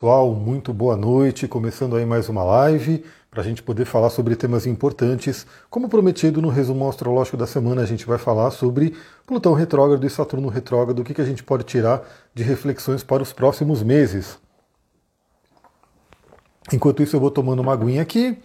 [0.00, 1.46] Pessoal, muito boa noite.
[1.46, 5.46] Começando aí mais uma live para a gente poder falar sobre temas importantes.
[5.68, 10.08] Como prometido no resumo astrológico da semana, a gente vai falar sobre Plutão retrógrado e
[10.08, 12.02] Saturno retrógrado, o que, que a gente pode tirar
[12.34, 14.38] de reflexões para os próximos meses.
[16.72, 18.38] Enquanto isso, eu vou tomando uma aguinha aqui,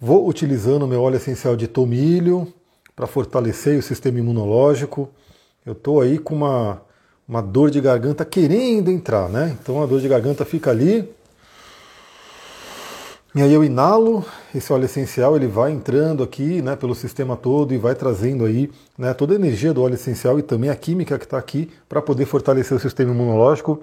[0.00, 2.50] vou utilizando meu óleo essencial de tomilho
[2.96, 5.10] para fortalecer o sistema imunológico.
[5.66, 6.80] Eu estou aí com uma
[7.28, 9.54] uma dor de garganta querendo entrar, né?
[9.60, 11.06] Então a dor de garganta fica ali.
[13.34, 17.74] E aí eu inalo esse óleo essencial, ele vai entrando aqui, né, pelo sistema todo
[17.74, 21.18] e vai trazendo aí, né, toda a energia do óleo essencial e também a química
[21.18, 23.80] que está aqui para poder fortalecer o sistema imunológico.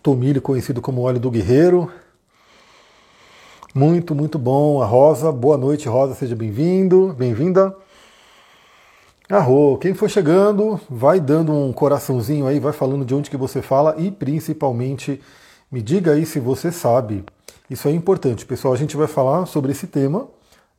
[0.00, 1.90] Tomilho conhecido como óleo do guerreiro.
[3.74, 4.80] Muito, muito bom.
[4.80, 7.76] A Rosa, boa noite, Rosa, seja bem-vindo, bem-vinda.
[9.30, 13.62] Arro, quem for chegando, vai dando um coraçãozinho aí, vai falando de onde que você
[13.62, 15.18] fala e principalmente
[15.72, 17.24] me diga aí se você sabe.
[17.70, 18.74] Isso é importante, pessoal.
[18.74, 20.28] A gente vai falar sobre esse tema,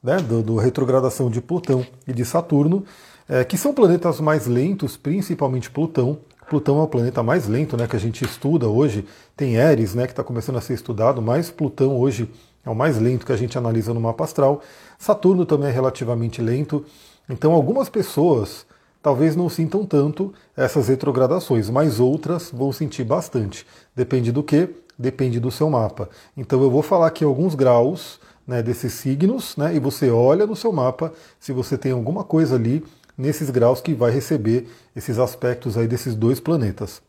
[0.01, 2.85] né, do, do retrogradação de Plutão e de Saturno,
[3.27, 6.19] é, que são planetas mais lentos, principalmente Plutão.
[6.47, 9.07] Plutão é o planeta mais lento, né, que a gente estuda hoje.
[9.35, 12.29] Tem Eris, né, que está começando a ser estudado, mas Plutão hoje
[12.63, 14.61] é o mais lento que a gente analisa no mapa astral.
[14.99, 16.85] Saturno também é relativamente lento.
[17.29, 18.65] Então, algumas pessoas
[19.01, 23.65] talvez não sintam tanto essas retrogradações, mas outras vão sentir bastante.
[23.95, 24.69] Depende do que?
[24.97, 26.09] Depende do seu mapa.
[26.35, 30.55] Então, eu vou falar aqui alguns graus né, desses signos, né, e você olha no
[30.55, 32.83] seu mapa se você tem alguma coisa ali
[33.17, 37.01] nesses graus que vai receber esses aspectos aí desses dois planetas.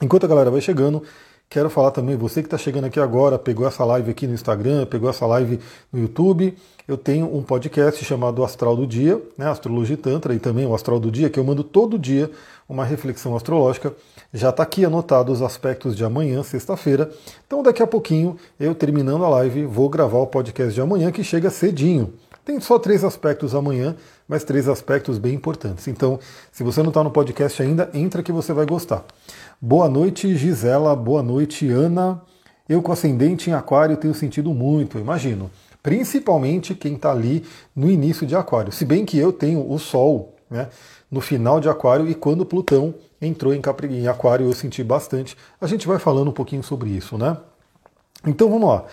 [0.00, 1.02] Enquanto a galera vai chegando,
[1.48, 4.86] Quero falar também, você que está chegando aqui agora, pegou essa live aqui no Instagram,
[4.86, 5.60] pegou essa live
[5.92, 6.56] no YouTube,
[6.88, 10.98] eu tenho um podcast chamado Astral do Dia, né, Astrologia Tantra, e também o Astral
[10.98, 12.30] do Dia, que eu mando todo dia
[12.68, 13.94] uma reflexão astrológica.
[14.32, 17.10] Já está aqui anotado os aspectos de amanhã, sexta-feira.
[17.46, 21.22] Então daqui a pouquinho, eu terminando a live, vou gravar o podcast de amanhã, que
[21.22, 22.12] chega cedinho.
[22.44, 23.96] Tem só três aspectos amanhã,
[24.28, 25.88] mas três aspectos bem importantes.
[25.88, 26.18] Então,
[26.52, 29.02] se você não está no podcast ainda, entra que você vai gostar.
[29.60, 30.94] Boa noite, Gisela.
[30.96, 32.20] Boa noite, Ana.
[32.68, 35.50] Eu com ascendente em aquário tenho sentido muito, imagino.
[35.82, 37.44] Principalmente quem está ali
[37.74, 38.72] no início de aquário.
[38.72, 40.68] Se bem que eu tenho o Sol né,
[41.10, 43.86] no final de aquário e quando Plutão entrou em, Capri...
[43.88, 45.36] em aquário eu senti bastante.
[45.60, 47.36] A gente vai falando um pouquinho sobre isso, né?
[48.26, 48.84] Então vamos lá.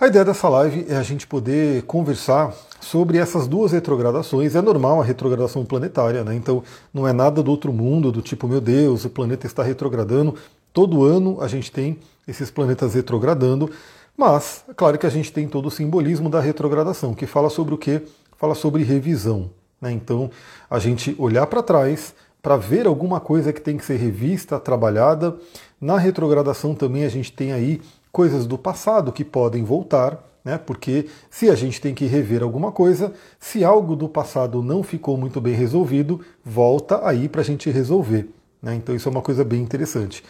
[0.00, 4.54] A ideia dessa live é a gente poder conversar sobre essas duas retrogradações.
[4.54, 6.34] É normal a retrogradação planetária, né?
[6.34, 10.36] Então não é nada do outro mundo, do tipo, meu Deus, o planeta está retrogradando.
[10.72, 13.70] Todo ano a gente tem esses planetas retrogradando,
[14.16, 17.74] mas é claro que a gente tem todo o simbolismo da retrogradação, que fala sobre
[17.74, 18.00] o quê?
[18.38, 19.50] Fala sobre revisão.
[19.78, 19.92] Né?
[19.92, 20.30] Então
[20.70, 25.36] a gente olhar para trás para ver alguma coisa que tem que ser revista, trabalhada.
[25.78, 27.82] Na retrogradação também a gente tem aí
[28.12, 30.58] coisas do passado que podem voltar, né?
[30.58, 35.16] Porque se a gente tem que rever alguma coisa, se algo do passado não ficou
[35.16, 38.28] muito bem resolvido, volta aí para a gente resolver.
[38.62, 38.74] Né?
[38.74, 40.22] Então isso é uma coisa bem interessante.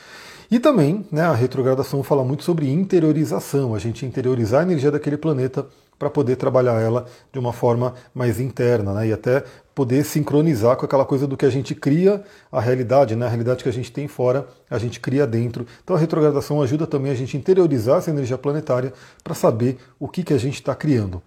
[0.51, 5.17] E também, né, a retrogradação fala muito sobre interiorização, a gente interiorizar a energia daquele
[5.17, 5.65] planeta
[5.97, 9.09] para poder trabalhar ela de uma forma mais interna, né?
[9.09, 9.45] E até
[9.75, 13.27] poder sincronizar com aquela coisa do que a gente cria a realidade, né?
[13.27, 15.67] A realidade que a gente tem fora, a gente cria dentro.
[15.83, 18.93] Então a retrogradação ajuda também a gente interiorizar essa energia planetária
[19.23, 21.23] para saber o que, que a gente está criando.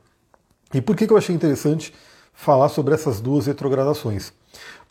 [0.74, 1.94] E por que, que eu achei interessante
[2.34, 4.34] falar sobre essas duas retrogradações?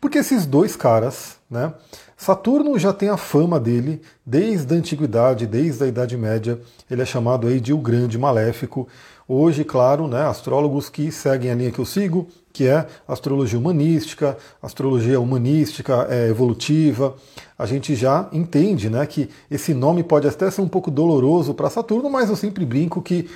[0.01, 1.73] Porque esses dois caras, né?
[2.17, 6.61] Saturno já tem a fama dele desde a antiguidade, desde a Idade Média.
[6.91, 8.89] Ele é chamado aí de o Grande Maléfico.
[9.27, 14.37] Hoje, claro, né, astrólogos que seguem a linha que eu sigo, que é astrologia humanística,
[14.61, 17.15] astrologia humanística é, evolutiva,
[17.59, 21.71] a gente já entende né, que esse nome pode até ser um pouco doloroso para
[21.71, 23.29] Saturno, mas eu sempre brinco que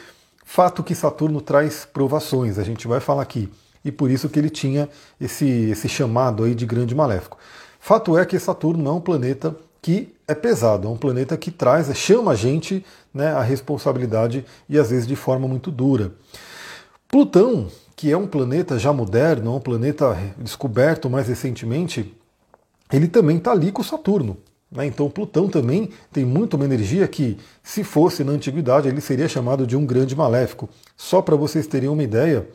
[0.45, 3.49] fato que Saturno traz provações, a gente vai falar aqui.
[3.85, 4.89] E por isso que ele tinha
[5.21, 7.39] esse, esse chamado aí de grande maléfico.
[7.79, 11.97] Fato é que Saturno é um planeta que é pesado, é um planeta que traz,
[11.97, 12.85] chama a gente
[13.17, 16.13] né, a responsabilidade e às vezes de forma muito dura.
[17.09, 22.15] Plutão, que é um planeta já moderno, um planeta descoberto mais recentemente,
[22.93, 24.37] ele também está ali com Saturno.
[24.71, 24.87] Né?
[24.87, 29.67] Então Plutão também tem muito uma energia que, se fosse na antiguidade, ele seria chamado
[29.67, 30.69] de um grande maléfico.
[30.97, 32.47] Só para vocês terem uma ideia,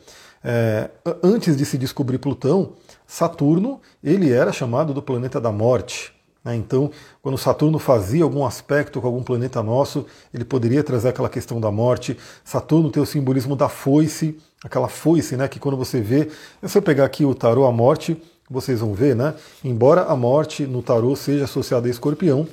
[0.44, 0.90] é,
[1.22, 2.72] antes de se descobrir Plutão,
[3.06, 6.12] Saturno ele era chamado do planeta da morte.
[6.44, 6.56] Né?
[6.56, 6.90] Então,
[7.20, 11.70] quando Saturno fazia algum aspecto com algum planeta nosso, ele poderia trazer aquela questão da
[11.70, 12.16] morte.
[12.44, 15.48] Saturno tem o simbolismo da foice, aquela foice, né?
[15.48, 16.28] Que quando você vê,
[16.62, 19.34] se eu pegar aqui o tarô a morte, vocês vão ver, né?
[19.64, 22.46] Embora a morte no tarô seja associada a escorpião,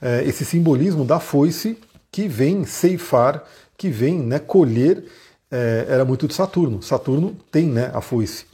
[0.00, 1.78] é, esse simbolismo da foice
[2.10, 3.44] que vem ceifar,
[3.76, 5.04] que vem né, colher,
[5.50, 6.82] é, era muito de Saturno.
[6.82, 8.46] Saturno tem né, a foice.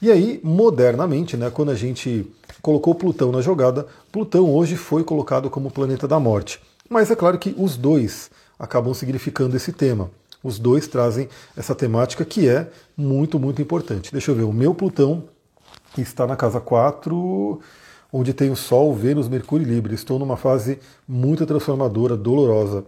[0.00, 2.26] E aí, modernamente, né, quando a gente
[2.64, 6.58] colocou Plutão na jogada, Plutão hoje foi colocado como planeta da morte.
[6.88, 10.10] Mas é claro que os dois acabam significando esse tema.
[10.42, 14.10] Os dois trazem essa temática que é muito, muito importante.
[14.10, 15.24] Deixa eu ver, o meu Plutão
[15.98, 17.60] está na casa 4,
[18.10, 19.92] onde tem o Sol, Vênus, Mercúrio e Libra.
[19.92, 22.82] Estou numa fase muito transformadora, dolorosa.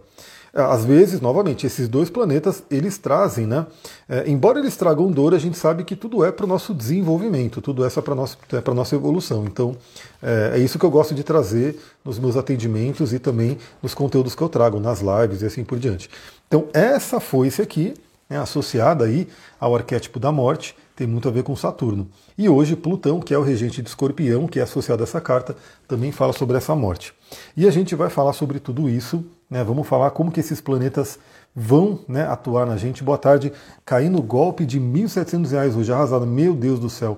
[0.57, 3.67] Às vezes, novamente, esses dois planetas, eles trazem, né?
[4.09, 7.61] É, embora eles tragam dor, a gente sabe que tudo é para o nosso desenvolvimento,
[7.61, 9.45] tudo é para é a nossa evolução.
[9.45, 9.77] Então,
[10.21, 14.33] é, é, isso que eu gosto de trazer nos meus atendimentos e também nos conteúdos
[14.33, 16.09] que eu trago, nas lives e assim por diante.
[16.47, 17.93] Então, essa foice aqui,
[18.27, 19.27] né, associada aí
[19.59, 22.09] ao arquétipo da morte, tem muito a ver com Saturno.
[22.35, 25.55] E hoje Plutão, que é o regente de Escorpião, que é associado a essa carta,
[25.87, 27.13] também fala sobre essa morte.
[27.55, 29.63] E a gente vai falar sobre tudo isso, né?
[29.63, 31.19] Vamos falar como que esses planetas
[31.55, 33.03] vão né, atuar na gente.
[33.03, 33.51] Boa tarde,
[33.85, 36.25] caindo golpe de 1.700 reais hoje, arrasado.
[36.25, 37.17] Meu Deus do céu.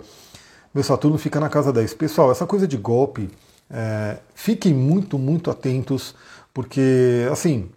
[0.73, 1.93] Meu Saturno fica na casa 10.
[1.95, 3.29] Pessoal, essa coisa de golpe,
[3.69, 6.15] é, fiquem muito, muito atentos,
[6.53, 7.69] porque, assim,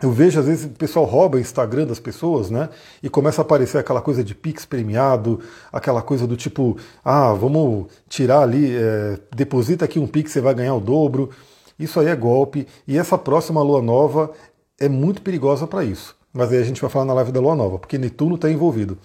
[0.00, 2.68] eu vejo, às vezes, o pessoal rouba o Instagram das pessoas, né?
[3.02, 5.40] E começa a aparecer aquela coisa de Pix premiado,
[5.72, 10.54] aquela coisa do tipo, ah, vamos tirar ali, é, deposita aqui um Pix, você vai
[10.54, 11.30] ganhar o dobro.
[11.78, 12.66] Isso aí é golpe.
[12.86, 14.32] E essa próxima lua nova
[14.78, 16.16] é muito perigosa para isso.
[16.32, 18.98] Mas aí a gente vai falar na live da lua nova, porque Netuno está envolvido.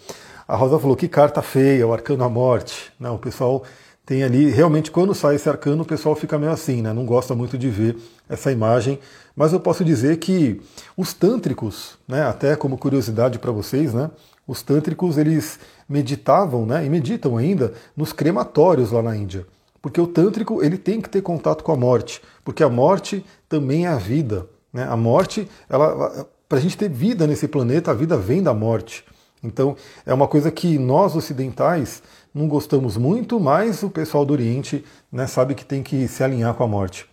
[0.48, 2.92] A Rosa falou que carta feia, o arcano à morte.
[3.00, 3.64] Não, o pessoal
[4.06, 6.92] tem ali, realmente, quando sai esse arcano, o pessoal fica meio assim, né?
[6.92, 7.96] Não gosta muito de ver
[8.28, 9.00] essa imagem.
[9.36, 10.62] Mas eu posso dizer que
[10.96, 14.12] os tântricos, né, até como curiosidade para vocês, né,
[14.48, 15.60] os tântricos eles
[15.90, 19.46] meditavam, né, e meditam ainda nos crematórios lá na Índia,
[19.82, 23.86] porque o tântrico ele tem que ter contato com a morte, porque a morte também
[23.86, 24.86] é a vida, né?
[24.90, 29.06] A morte, ela, para a gente ter vida nesse planeta, a vida vem da morte.
[29.44, 29.76] Então
[30.06, 32.02] é uma coisa que nós ocidentais
[32.34, 36.54] não gostamos muito, mas o pessoal do Oriente né, sabe que tem que se alinhar
[36.54, 37.06] com a morte.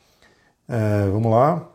[0.69, 1.69] É, vamos lá.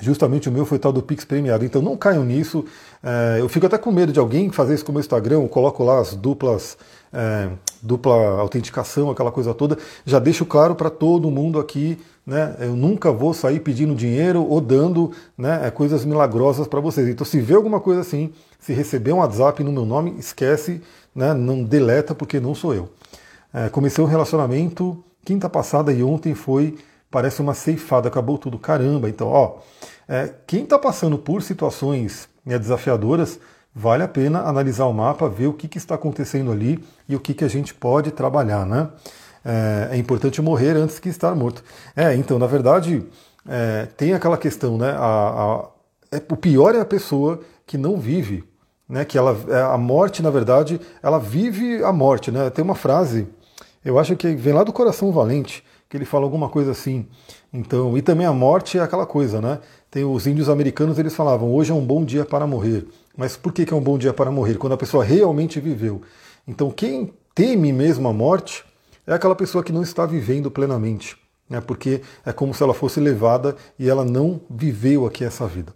[0.00, 1.64] Justamente o meu foi tal do Pix premiado.
[1.64, 2.64] Então não caiam nisso.
[3.02, 5.36] É, eu fico até com medo de alguém fazer isso com o meu Instagram.
[5.36, 6.76] Eu coloco lá as duplas,
[7.12, 7.48] é,
[7.80, 9.78] dupla autenticação, aquela coisa toda.
[10.04, 11.98] Já deixo claro para todo mundo aqui.
[12.26, 17.06] Né, eu nunca vou sair pedindo dinheiro ou dando né, é, coisas milagrosas para vocês.
[17.06, 20.80] Então, se vê alguma coisa assim, se receber um WhatsApp no meu nome, esquece,
[21.14, 22.88] né, não deleta, porque não sou eu.
[23.52, 26.76] É, comecei um relacionamento quinta passada e ontem foi
[27.14, 28.58] parece uma ceifada, acabou tudo.
[28.58, 29.58] Caramba, então, ó,
[30.08, 33.38] é, quem está passando por situações né, desafiadoras,
[33.72, 37.20] vale a pena analisar o mapa, ver o que, que está acontecendo ali e o
[37.20, 38.88] que, que a gente pode trabalhar, né?
[39.44, 41.62] É, é importante morrer antes que estar morto.
[41.94, 43.06] É, então, na verdade,
[43.48, 44.90] é, tem aquela questão, né?
[44.90, 45.68] A,
[46.10, 48.42] a, é, o pior é a pessoa que não vive,
[48.88, 49.04] né?
[49.04, 52.50] Que ela, é, a morte, na verdade, ela vive a morte, né?
[52.50, 53.28] Tem uma frase,
[53.84, 57.06] eu acho que vem lá do coração valente, que ele fala alguma coisa assim.
[57.52, 59.60] Então, e também a morte é aquela coisa, né?
[59.90, 62.86] Tem os índios americanos, eles falavam: "Hoje é um bom dia para morrer".
[63.16, 64.56] Mas por que, que é um bom dia para morrer?
[64.56, 66.02] Quando a pessoa realmente viveu.
[66.46, 68.64] Então, quem teme mesmo a morte
[69.06, 71.16] é aquela pessoa que não está vivendo plenamente,
[71.48, 71.60] né?
[71.60, 75.72] Porque é como se ela fosse levada e ela não viveu aqui essa vida.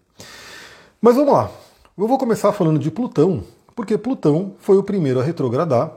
[1.00, 1.50] Mas vamos lá.
[1.96, 3.42] Eu vou começar falando de Plutão,
[3.74, 5.92] porque Plutão foi o primeiro a retrogradar,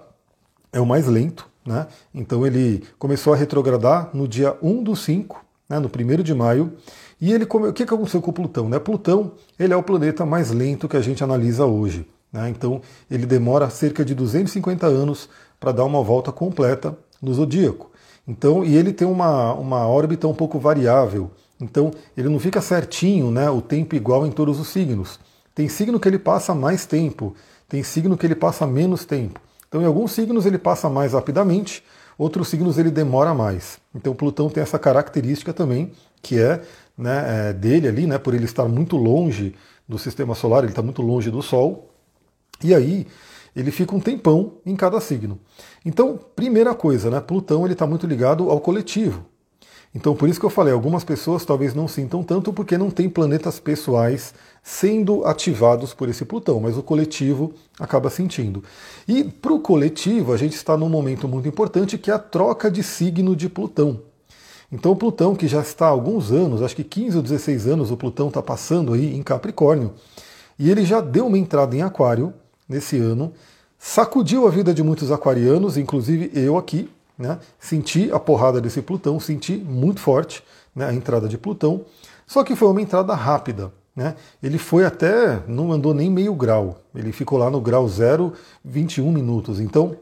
[0.72, 1.88] é o mais lento, né?
[2.14, 6.74] Então ele começou a retrogradar no dia 1 do 5, né, no 1 de maio.
[7.20, 7.68] E ele come...
[7.68, 8.68] o que aconteceu com Plutão?
[8.68, 8.80] Né?
[8.80, 12.08] Plutão ele é o planeta mais lento que a gente analisa hoje.
[12.34, 12.50] Né?
[12.50, 17.92] Então ele demora cerca de 250 anos para dar uma volta completa no zodíaco.
[18.28, 21.32] Então, e ele tem uma, uma órbita um pouco variável.
[21.60, 25.20] Então ele não fica certinho, né, o tempo igual em todos os signos.
[25.54, 27.36] Tem signo que ele passa mais tempo,
[27.70, 29.40] tem signo que ele passa menos tempo.
[29.72, 31.82] Então, em alguns signos ele passa mais rapidamente,
[32.18, 33.80] outros signos ele demora mais.
[33.96, 36.62] Então, Plutão tem essa característica também, que é,
[36.98, 39.56] né, é dele ali, né, por ele estar muito longe
[39.88, 41.90] do sistema solar, ele está muito longe do Sol.
[42.62, 43.08] E aí
[43.56, 45.40] ele fica um tempão em cada signo.
[45.86, 49.26] Então, primeira coisa, né, Plutão ele está muito ligado ao coletivo.
[49.96, 53.10] Então, por isso que eu falei, algumas pessoas talvez não sintam tanto porque não tem
[53.10, 58.64] planetas pessoais sendo ativados por esse Plutão, mas o coletivo acaba sentindo.
[59.08, 62.70] E para o coletivo, a gente está num momento muito importante que é a troca
[62.70, 64.02] de signo de Plutão.
[64.72, 67.98] Então, Plutão, que já está há alguns anos, acho que 15 ou 16 anos, o
[67.98, 69.94] Plutão está passando aí em Capricórnio,
[70.58, 72.34] e ele já deu uma entrada em Aquário
[72.70, 73.34] nesse ano,
[73.78, 77.40] sacudiu a vida de muitos aquarianos, inclusive eu aqui, né?
[77.60, 80.44] Senti a porrada desse Plutão, senti muito forte.
[80.76, 81.86] né, a entrada de Plutão,
[82.26, 83.72] só que foi uma entrada rápida.
[83.96, 84.16] Né?
[84.42, 88.34] Ele foi até, não andou nem meio grau, ele ficou lá no grau 0,
[88.64, 89.60] 21 minutos.
[89.60, 89.98] Então,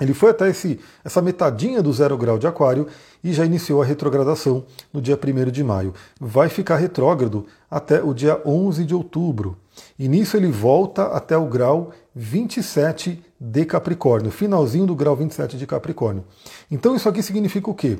[0.00, 2.86] ele foi até esse, essa metadinha do zero grau de Aquário
[3.22, 5.92] e já iniciou a retrogradação no dia 1 de maio.
[6.20, 9.56] Vai ficar retrógrado até o dia 11 de outubro.
[9.98, 15.66] E nisso ele volta até o grau 27 de Capricórnio, finalzinho do grau 27 de
[15.66, 16.24] Capricórnio.
[16.70, 17.98] Então isso aqui significa o quê?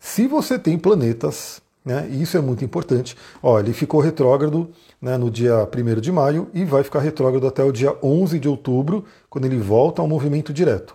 [0.00, 5.16] Se você tem planetas, né, e isso é muito importante, ó, ele ficou retrógrado né,
[5.16, 9.06] no dia 1 de maio e vai ficar retrógrado até o dia 11 de outubro,
[9.30, 10.94] quando ele volta ao movimento direto.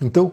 [0.00, 0.30] Então,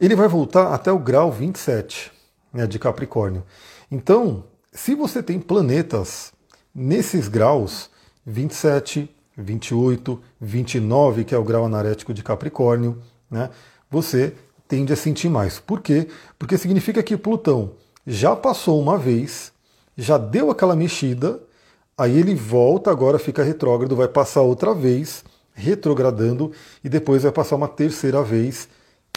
[0.00, 2.12] ele vai voltar até o grau 27
[2.52, 3.42] né, de Capricórnio.
[3.90, 6.32] Então, se você tem planetas
[6.72, 7.90] nesses graus,
[8.24, 13.50] 27, 28, 29, que é o grau anarético de Capricórnio, né,
[13.90, 14.32] você
[14.68, 15.58] tende a sentir mais.
[15.58, 16.06] Por quê?
[16.38, 19.52] Porque significa que Plutão já passou uma vez,
[19.96, 21.40] já deu aquela mexida,
[21.96, 27.56] aí ele volta, agora fica retrógrado, vai passar outra vez, retrogradando, e depois vai passar
[27.56, 28.68] uma terceira vez,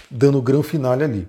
[0.09, 1.27] dando o grão finale ali.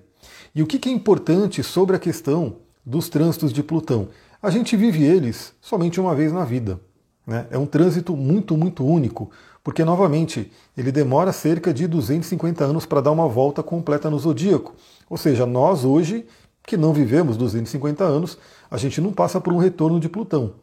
[0.55, 4.09] E o que é importante sobre a questão dos trânsitos de Plutão?
[4.43, 6.81] A gente vive eles somente uma vez na vida.
[7.27, 7.47] Né?
[7.51, 9.31] É um trânsito muito, muito único,
[9.65, 14.75] porque, novamente, ele demora cerca de 250 anos para dar uma volta completa no zodíaco.
[15.11, 16.25] Ou seja, nós hoje,
[16.67, 18.37] que não vivemos 250 anos,
[18.71, 20.55] a gente não passa por um retorno de Plutão.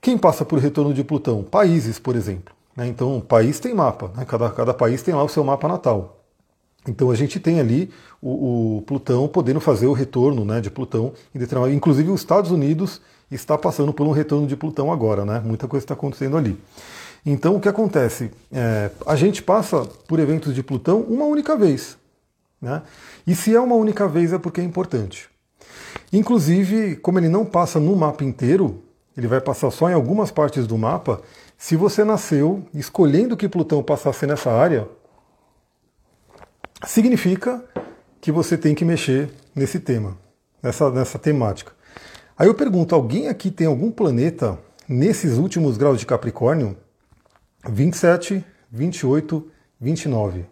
[0.00, 1.42] Quem passa por retorno de Plutão?
[1.44, 2.54] Países, por exemplo.
[2.76, 2.88] Né?
[2.88, 4.24] Então, país tem mapa, né?
[4.24, 6.18] cada, cada país tem lá o seu mapa natal.
[6.86, 11.12] Então a gente tem ali o, o, Plutão podendo fazer o retorno né, de Plutão
[11.32, 11.72] em determinado.
[11.72, 13.00] Inclusive os Estados Unidos
[13.30, 15.40] está passando por um retorno de Plutão agora, né?
[15.44, 16.58] Muita coisa está acontecendo ali.
[17.24, 18.32] Então o que acontece?
[18.50, 21.96] É, a gente passa por eventos de Plutão uma única vez.
[22.62, 22.80] Né?
[23.26, 25.28] E se é uma única vez é porque é importante.
[26.12, 28.80] Inclusive, como ele não passa no mapa inteiro,
[29.16, 31.20] ele vai passar só em algumas partes do mapa.
[31.58, 34.88] Se você nasceu escolhendo que Plutão passasse nessa área,
[36.86, 37.64] significa
[38.20, 40.16] que você tem que mexer nesse tema,
[40.62, 41.72] nessa, nessa temática.
[42.38, 46.76] Aí eu pergunto: alguém aqui tem algum planeta nesses últimos graus de Capricórnio?
[47.68, 49.50] 27, 28,
[49.80, 50.51] 29.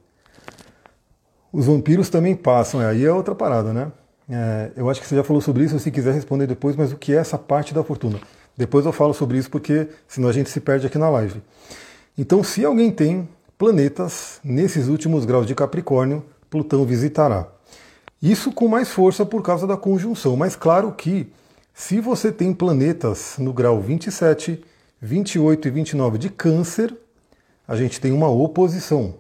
[1.53, 3.91] Os vampiros também passam, aí é outra parada, né?
[4.29, 6.97] É, eu acho que você já falou sobre isso, se quiser responder depois, mas o
[6.97, 8.21] que é essa parte da fortuna?
[8.57, 11.43] Depois eu falo sobre isso, porque senão a gente se perde aqui na live.
[12.17, 13.29] Então, se alguém tem
[13.59, 17.49] planetas nesses últimos graus de Capricórnio, Plutão visitará.
[18.23, 21.33] Isso com mais força por causa da conjunção, mas claro que
[21.73, 24.63] se você tem planetas no grau 27,
[25.01, 26.95] 28 e 29 de Câncer,
[27.67, 29.15] a gente tem uma oposição.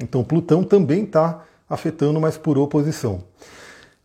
[0.00, 3.22] Então Plutão também está afetando, mas por oposição.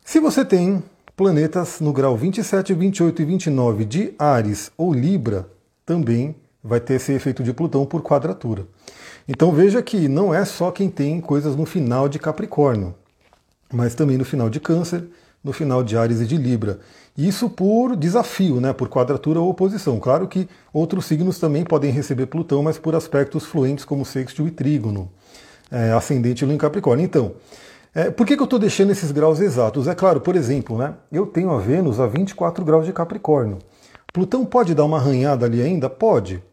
[0.04, 0.84] Se você tem
[1.16, 5.48] planetas no grau 27, 28 e 29 de Ares ou Libra,
[5.86, 8.66] também vai ter esse efeito de Plutão por quadratura.
[9.28, 12.96] Então veja que não é só quem tem coisas no final de Capricórnio,
[13.72, 15.04] mas também no final de Câncer,
[15.44, 16.80] no final de Ares e de Libra.
[17.18, 20.00] Isso por desafio, né, por quadratura ou oposição.
[20.00, 24.52] Claro que outros signos também podem receber Plutão, mas por aspectos fluentes como sexto e
[24.52, 25.10] trígono,
[25.72, 27.06] é, ascendente em Capricórnio.
[27.06, 27.34] Então,
[27.94, 29.88] é, por que, que eu estou deixando esses graus exatos?
[29.88, 33.60] É claro, por exemplo, né, eu tenho a Vênus a 24 graus de Capricórnio.
[34.14, 35.90] Plutão pode dar uma arranhada ali ainda?
[35.90, 36.44] Pode.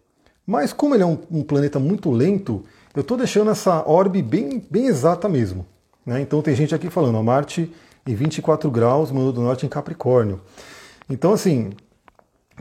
[0.46, 4.64] Mas como ele é um, um planeta muito lento, eu estou deixando essa orbe bem,
[4.70, 5.66] bem exata mesmo.
[6.06, 6.20] Né?
[6.20, 7.72] Então tem gente aqui falando, a Marte
[8.06, 10.40] em 24 graus, Mano do Norte em Capricórnio.
[11.08, 11.70] Então assim,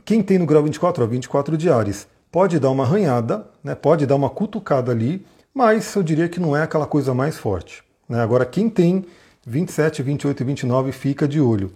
[0.04, 3.74] quem tem no grau 24, ó, 24 de Ares, pode dar uma arranhada, né?
[3.74, 5.26] pode dar uma cutucada ali,
[5.58, 7.84] mas eu diria que não é aquela coisa mais forte.
[8.08, 8.22] Né?
[8.22, 9.04] Agora quem tem
[9.44, 11.74] 27, 28 e 29 fica de olho.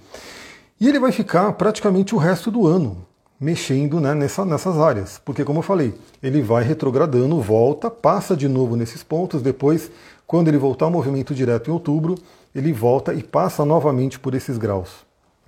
[0.80, 3.08] E ele vai ficar praticamente o resto do ano
[3.40, 5.20] mexendo né, nessa, nessas áreas.
[5.26, 9.90] Porque, como eu falei, ele vai retrogradando, volta, passa de novo nesses pontos, depois,
[10.28, 12.14] quando ele voltar ao movimento direto em outubro,
[12.54, 14.92] ele volta e passa novamente por esses graus.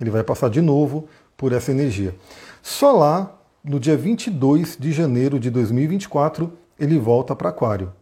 [0.00, 2.16] Ele vai passar de novo por essa energia.
[2.60, 7.92] Só lá, no dia 22 de janeiro de 2024, ele volta para Aquário.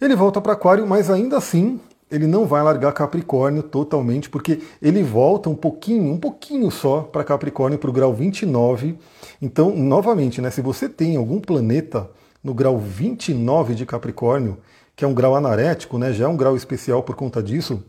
[0.00, 1.78] Ele volta para Aquário, mas ainda assim
[2.10, 7.22] ele não vai largar Capricórnio totalmente, porque ele volta um pouquinho, um pouquinho só para
[7.22, 8.98] Capricórnio, para o grau 29.
[9.40, 12.10] Então, novamente, né, se você tem algum planeta
[12.42, 14.58] no grau 29 de Capricórnio,
[14.96, 17.82] que é um grau anarético, né, já é um grau especial por conta disso,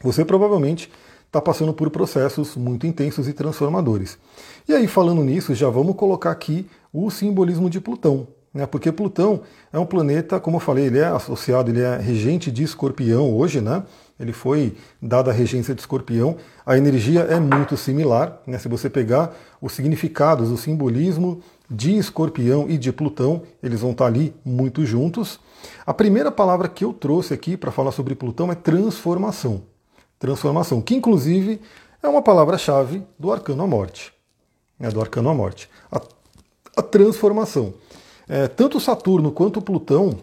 [0.00, 0.90] você provavelmente
[1.26, 4.16] está passando por processos muito intensos e transformadores.
[4.68, 8.66] E aí, falando nisso, já vamos colocar aqui o simbolismo de Plutão né?
[8.66, 9.42] porque Plutão
[9.72, 13.60] é um planeta, como eu falei, ele é associado, ele é regente de escorpião hoje,
[13.60, 13.82] né?
[14.18, 16.36] ele foi dado a regência de escorpião.
[16.66, 18.58] A energia é muito similar, né?
[18.58, 24.06] se você pegar os significados, o simbolismo de escorpião e de Plutão, eles vão estar
[24.06, 25.38] ali muito juntos.
[25.86, 29.62] A primeira palavra que eu trouxe aqui para falar sobre Plutão é transformação.
[30.18, 31.60] Transformação, que inclusive
[32.02, 34.12] é uma palavra-chave do arcano à morte.
[34.78, 34.90] Né?
[34.90, 35.70] Do arcano à morte.
[35.90, 36.00] A,
[36.76, 37.74] a transformação.
[38.30, 40.16] É, tanto Saturno quanto Plutão,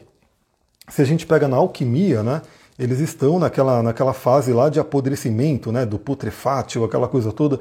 [0.87, 2.41] se a gente pega na alquimia, né?
[2.79, 5.85] Eles estão naquela, naquela fase lá de apodrecimento, né?
[5.85, 7.59] Do putrefátil, aquela coisa toda.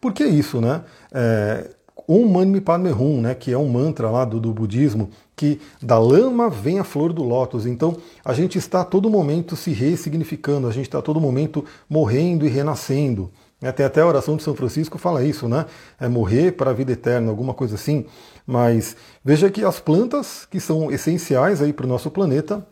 [0.00, 0.82] Por que isso, né?
[1.12, 1.70] É,
[2.06, 5.98] Om Mani Padme Hum, né, que é um mantra lá do, do budismo, que da
[5.98, 7.66] lama vem a flor do lótus.
[7.66, 11.64] Então a gente está a todo momento se ressignificando, a gente está a todo momento
[11.88, 13.30] morrendo e renascendo.
[13.60, 15.66] É, tem até a oração de São Francisco fala isso, né?
[16.00, 18.06] É morrer para a vida eterna, alguma coisa assim.
[18.50, 22.66] Mas veja que as plantas que são essenciais aí para o nosso planeta,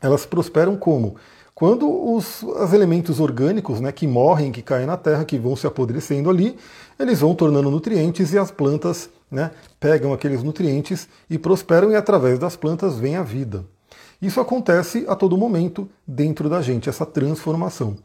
[0.00, 1.16] elas prosperam como?
[1.52, 5.66] Quando os, os elementos orgânicos né, que morrem, que caem na terra, que vão se
[5.66, 6.56] apodrecendo ali,
[6.96, 9.50] eles vão tornando nutrientes e as plantas né,
[9.80, 13.64] pegam aqueles nutrientes e prosperam, e através das plantas vem a vida.
[14.22, 17.96] Isso acontece a todo momento dentro da gente, essa transformação.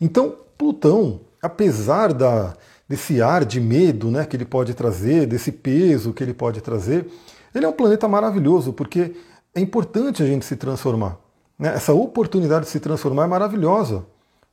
[0.00, 2.56] Então, Plutão, apesar da,
[2.88, 7.06] desse ar de medo né, que ele pode trazer, desse peso que ele pode trazer,
[7.54, 9.14] ele é um planeta maravilhoso, porque
[9.54, 11.18] é importante a gente se transformar.
[11.58, 11.74] Né?
[11.74, 14.04] Essa oportunidade de se transformar é maravilhosa,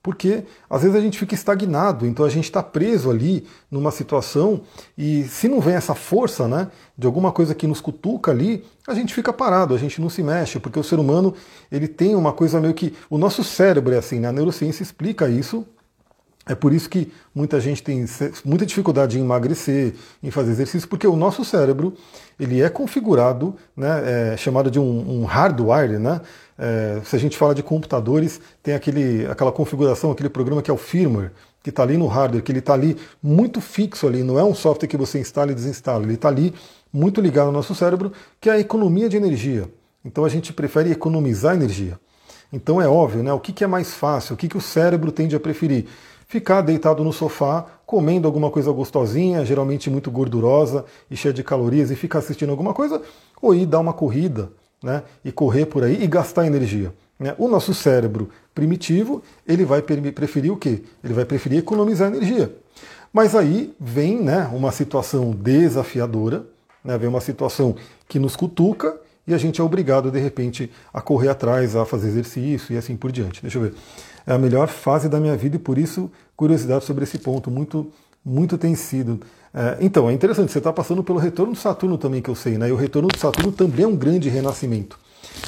[0.02, 4.62] porque às vezes a gente fica estagnado, então a gente está preso ali numa situação
[4.98, 8.94] e se não vem essa força né, de alguma coisa que nos cutuca ali, a
[8.94, 11.34] gente fica parado, a gente não se mexe, porque o ser humano
[11.72, 12.94] ele tem uma coisa meio que.
[13.10, 14.28] O nosso cérebro é assim, né?
[14.28, 15.66] a neurociência explica isso,
[16.46, 18.06] é por isso que muita gente tem
[18.44, 21.94] muita dificuldade em emagrecer, em fazer exercício, porque o nosso cérebro
[22.38, 26.20] ele é configurado, né, é chamado de um, um hardware, né?
[26.58, 30.74] É, se a gente fala de computadores, tem aquele, aquela configuração, aquele programa que é
[30.74, 31.32] o firmware,
[31.64, 34.54] que está ali no hardware, que ele está ali muito fixo ali, não é um
[34.54, 36.54] software que você instala e desinstala, ele está ali
[36.92, 39.70] muito ligado ao nosso cérebro, que é a economia de energia.
[40.04, 41.98] Então a gente prefere economizar energia.
[42.52, 43.34] Então é óbvio, né?
[43.34, 44.36] O que, que é mais fácil?
[44.36, 45.88] O que, que o cérebro tende a preferir?
[46.28, 51.92] Ficar deitado no sofá, comendo alguma coisa gostosinha, geralmente muito gordurosa e cheia de calorias,
[51.92, 53.02] e ficar assistindo alguma coisa,
[53.42, 55.04] ou ir dar uma corrida, né?
[55.24, 56.94] E correr por aí e gastar energia.
[57.20, 57.36] Né?
[57.38, 60.84] O nosso cérebro primitivo, ele vai preferir o quê?
[61.04, 62.54] Ele vai preferir economizar energia.
[63.14, 66.46] Mas aí vem né, uma situação desafiadora,
[66.84, 67.76] né, vem uma situação
[68.08, 72.08] que nos cutuca e a gente é obrigado, de repente, a correr atrás, a fazer
[72.08, 73.42] exercício e assim por diante.
[73.42, 73.74] Deixa eu ver
[74.26, 77.92] é a melhor fase da minha vida e por isso curiosidade sobre esse ponto muito
[78.26, 79.20] muito tem sido.
[79.54, 82.58] É, então, é interessante, você está passando pelo retorno de Saturno também, que eu sei,
[82.58, 82.70] né?
[82.70, 84.98] E o retorno de Saturno também é um grande renascimento.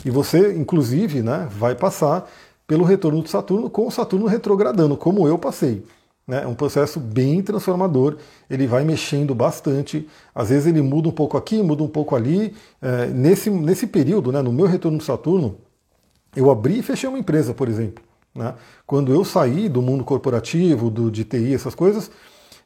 [0.03, 2.29] E você, inclusive, né, vai passar
[2.67, 5.85] pelo retorno de Saturno com o Saturno retrogradando, como eu passei.
[6.27, 6.43] Né?
[6.43, 8.17] É um processo bem transformador,
[8.49, 12.53] ele vai mexendo bastante, às vezes ele muda um pouco aqui, muda um pouco ali.
[12.81, 15.57] É, nesse, nesse período, né, no meu retorno de Saturno,
[16.35, 18.03] eu abri e fechei uma empresa, por exemplo.
[18.35, 18.53] Né?
[18.85, 22.11] Quando eu saí do mundo corporativo, do, de TI, essas coisas,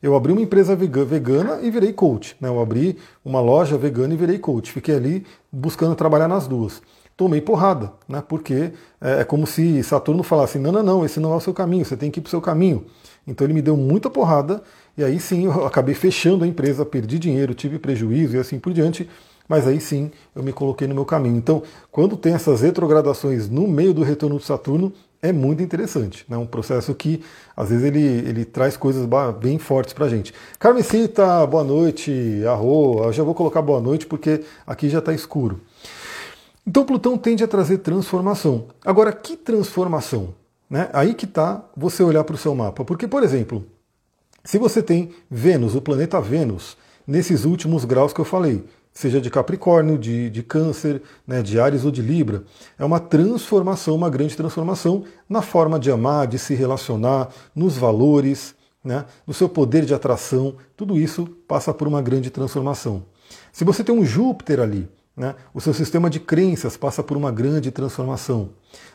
[0.02, 2.36] eu abri uma empresa vegana e virei coach.
[2.42, 2.50] Né?
[2.50, 4.72] Eu abri uma loja vegana e virei coach.
[4.72, 6.82] Fiquei ali buscando trabalhar nas duas.
[7.16, 8.24] Tomei porrada, né?
[8.26, 11.54] porque é, é como se Saturno falasse: não, não, não, esse não é o seu
[11.54, 12.86] caminho, você tem que ir para o seu caminho.
[13.28, 14.64] Então ele me deu muita porrada
[14.98, 18.72] e aí sim eu acabei fechando a empresa, perdi dinheiro, tive prejuízo e assim por
[18.72, 19.08] diante.
[19.50, 21.36] Mas aí sim eu me coloquei no meu caminho.
[21.36, 26.26] Então, quando tem essas retrogradações no meio do retorno de Saturno, é muito interessante.
[26.30, 26.38] É né?
[26.38, 27.22] um processo que,
[27.56, 29.08] às vezes, ele, ele traz coisas
[29.40, 30.34] bem fortes para a gente.
[30.58, 32.44] Carmesita, boa noite.
[32.48, 35.62] Arro, eu já vou colocar boa noite porque aqui já está escuro.
[36.66, 38.68] Então, Plutão tende a trazer transformação.
[38.86, 40.36] Agora, que transformação?
[40.70, 40.90] Né?
[40.94, 42.86] Aí que está você olhar para o seu mapa.
[42.86, 43.66] Porque, por exemplo,
[44.44, 48.64] se você tem Vênus, o planeta Vênus, nesses últimos graus que eu falei,
[49.00, 52.44] seja de Capricórnio, de, de Câncer, né, de Ares ou de Libra.
[52.78, 58.54] É uma transformação, uma grande transformação na forma de amar, de se relacionar, nos valores,
[58.84, 60.56] né, no seu poder de atração.
[60.76, 63.06] Tudo isso passa por uma grande transformação.
[63.54, 64.86] Se você tem um Júpiter ali,
[65.16, 68.50] né, o seu sistema de crenças passa por uma grande transformação.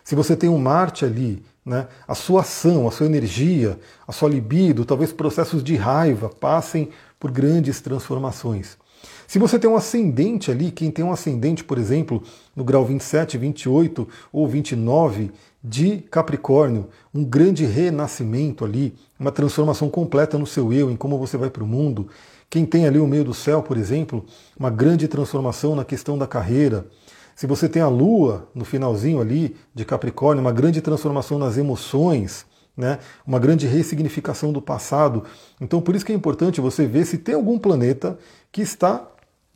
[0.04, 4.28] Se você tem um Marte ali, né, a sua ação, a sua energia, a sua
[4.28, 8.83] libido, talvez processos de raiva passem por grandes transformações.
[9.26, 12.22] Se você tem um ascendente ali, quem tem um ascendente, por exemplo,
[12.54, 15.30] no grau 27, 28 ou 29
[15.62, 21.36] de Capricórnio, um grande renascimento ali, uma transformação completa no seu eu, em como você
[21.36, 22.08] vai para o mundo.
[22.50, 24.24] Quem tem ali o meio do céu, por exemplo,
[24.58, 26.86] uma grande transformação na questão da carreira.
[27.34, 32.46] Se você tem a Lua no finalzinho ali de Capricórnio, uma grande transformação nas emoções,
[32.76, 32.98] né?
[33.26, 35.24] uma grande ressignificação do passado.
[35.60, 38.18] Então, por isso que é importante você ver se tem algum planeta
[38.50, 39.06] que está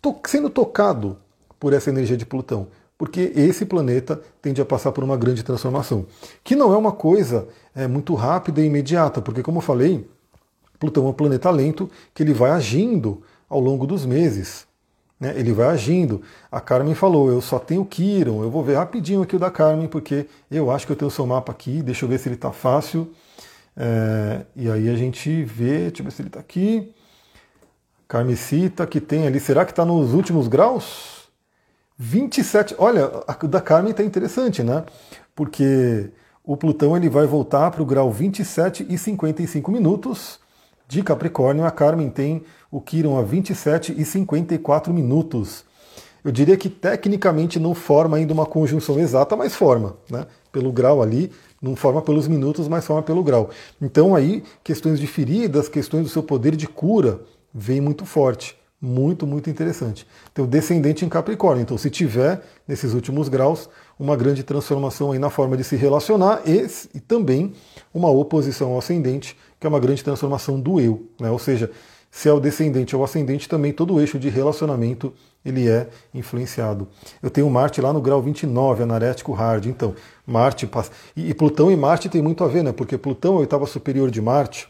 [0.00, 1.18] to sendo tocado
[1.58, 2.68] por essa energia de Plutão.
[2.96, 6.06] Porque esse planeta tende a passar por uma grande transformação.
[6.42, 10.08] Que não é uma coisa é, muito rápida e imediata, porque, como eu falei,
[10.78, 14.67] Plutão é um planeta lento que ele vai agindo ao longo dos meses.
[15.18, 15.34] Né?
[15.36, 16.22] Ele vai agindo.
[16.50, 19.88] A Carmen falou, eu só tenho Kiron, eu vou ver rapidinho aqui o da Carmen,
[19.88, 22.36] porque eu acho que eu tenho o seu mapa aqui, deixa eu ver se ele
[22.36, 23.12] está fácil.
[23.76, 26.92] É, e aí a gente vê, deixa eu ver se ele está aqui.
[28.06, 31.28] Carmecita, que tem ali, será que está nos últimos graus?
[31.98, 34.84] 27, olha, a da Carmen está interessante, né?
[35.34, 36.10] Porque
[36.44, 40.38] o Plutão ele vai voltar para o grau 27 e 55 minutos
[40.86, 45.64] de Capricórnio, a Carmen tem o Quiron a 27 e 54 minutos.
[46.24, 50.26] Eu diria que tecnicamente não forma ainda uma conjunção exata, mas forma, né?
[50.52, 51.30] Pelo grau ali,
[51.62, 53.50] não forma pelos minutos, mas forma pelo grau.
[53.80, 57.20] Então aí, questões de feridas, questões do seu poder de cura,
[57.54, 58.56] vem muito forte.
[58.80, 60.06] Muito, muito interessante.
[60.30, 61.62] Então, descendente em Capricórnio.
[61.62, 66.42] Então, se tiver nesses últimos graus, uma grande transformação aí na forma de se relacionar
[66.46, 67.54] e, e também
[67.92, 71.08] uma oposição ao ascendente, que é uma grande transformação do eu.
[71.18, 71.28] Né?
[71.28, 71.72] Ou seja,
[72.10, 75.12] se é o descendente ou o ascendente, também todo o eixo de relacionamento
[75.44, 76.88] ele é influenciado.
[77.22, 79.66] Eu tenho Marte lá no grau 29, anarético hard.
[79.66, 79.94] Então,
[80.26, 80.68] Marte.
[81.16, 82.72] E, e Plutão e Marte tem muito a ver, né?
[82.72, 84.68] Porque Plutão é a oitava superior de Marte,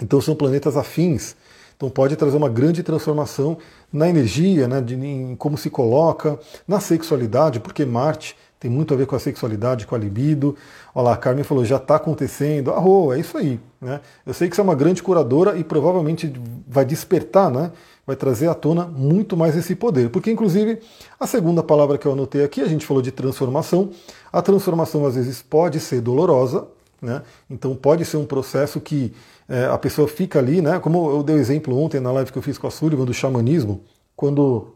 [0.00, 1.36] então são planetas afins.
[1.76, 3.58] Então pode trazer uma grande transformação
[3.92, 8.96] na energia, né, de, em como se coloca, na sexualidade, porque Marte tem muito a
[8.96, 10.56] ver com a sexualidade, com a libido.
[10.94, 12.70] Olha lá, a Carmen falou, já está acontecendo.
[12.70, 13.58] Ah, é isso aí.
[13.80, 14.00] Né?
[14.24, 16.32] Eu sei que você é uma grande curadora e provavelmente
[16.68, 17.72] vai despertar, né?
[18.06, 20.10] vai trazer à tona muito mais esse poder.
[20.10, 20.78] Porque, inclusive,
[21.18, 23.90] a segunda palavra que eu anotei aqui, a gente falou de transformação.
[24.32, 26.68] A transformação, às vezes, pode ser dolorosa,
[27.00, 27.22] né?
[27.50, 29.12] então pode ser um processo que
[29.48, 30.78] é, a pessoa fica ali, né?
[30.78, 33.12] como eu dei o exemplo ontem na live que eu fiz com a Sullivan do
[33.12, 33.82] xamanismo,
[34.14, 34.72] quando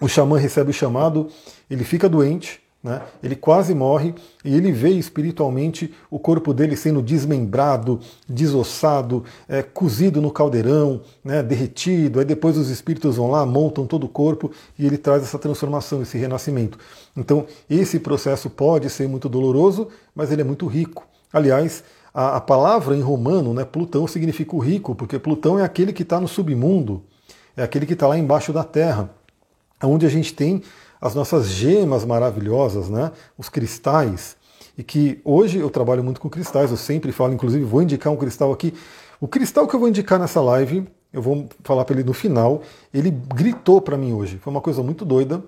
[0.00, 1.28] o xamã recebe o chamado,
[1.68, 3.02] ele fica doente, né?
[3.22, 10.22] ele quase morre e ele vê espiritualmente o corpo dele sendo desmembrado, desossado, é, cozido
[10.22, 11.42] no caldeirão, né?
[11.42, 12.18] derretido.
[12.18, 16.00] Aí depois os espíritos vão lá, montam todo o corpo e ele traz essa transformação,
[16.00, 16.78] esse renascimento.
[17.14, 21.06] Então, esse processo pode ser muito doloroso, mas ele é muito rico.
[21.30, 21.84] Aliás,
[22.14, 26.02] a, a palavra em romano, né, Plutão, significa o rico, porque Plutão é aquele que
[26.02, 27.04] está no submundo,
[27.54, 29.10] é aquele que está lá embaixo da terra
[29.82, 30.62] onde a gente tem
[31.00, 33.10] as nossas gemas maravilhosas, né?
[33.38, 34.36] os cristais,
[34.76, 38.16] e que hoje eu trabalho muito com cristais, eu sempre falo, inclusive vou indicar um
[38.16, 38.74] cristal aqui.
[39.20, 42.62] O cristal que eu vou indicar nessa live, eu vou falar para ele no final,
[42.92, 45.42] ele gritou para mim hoje, foi uma coisa muito doida.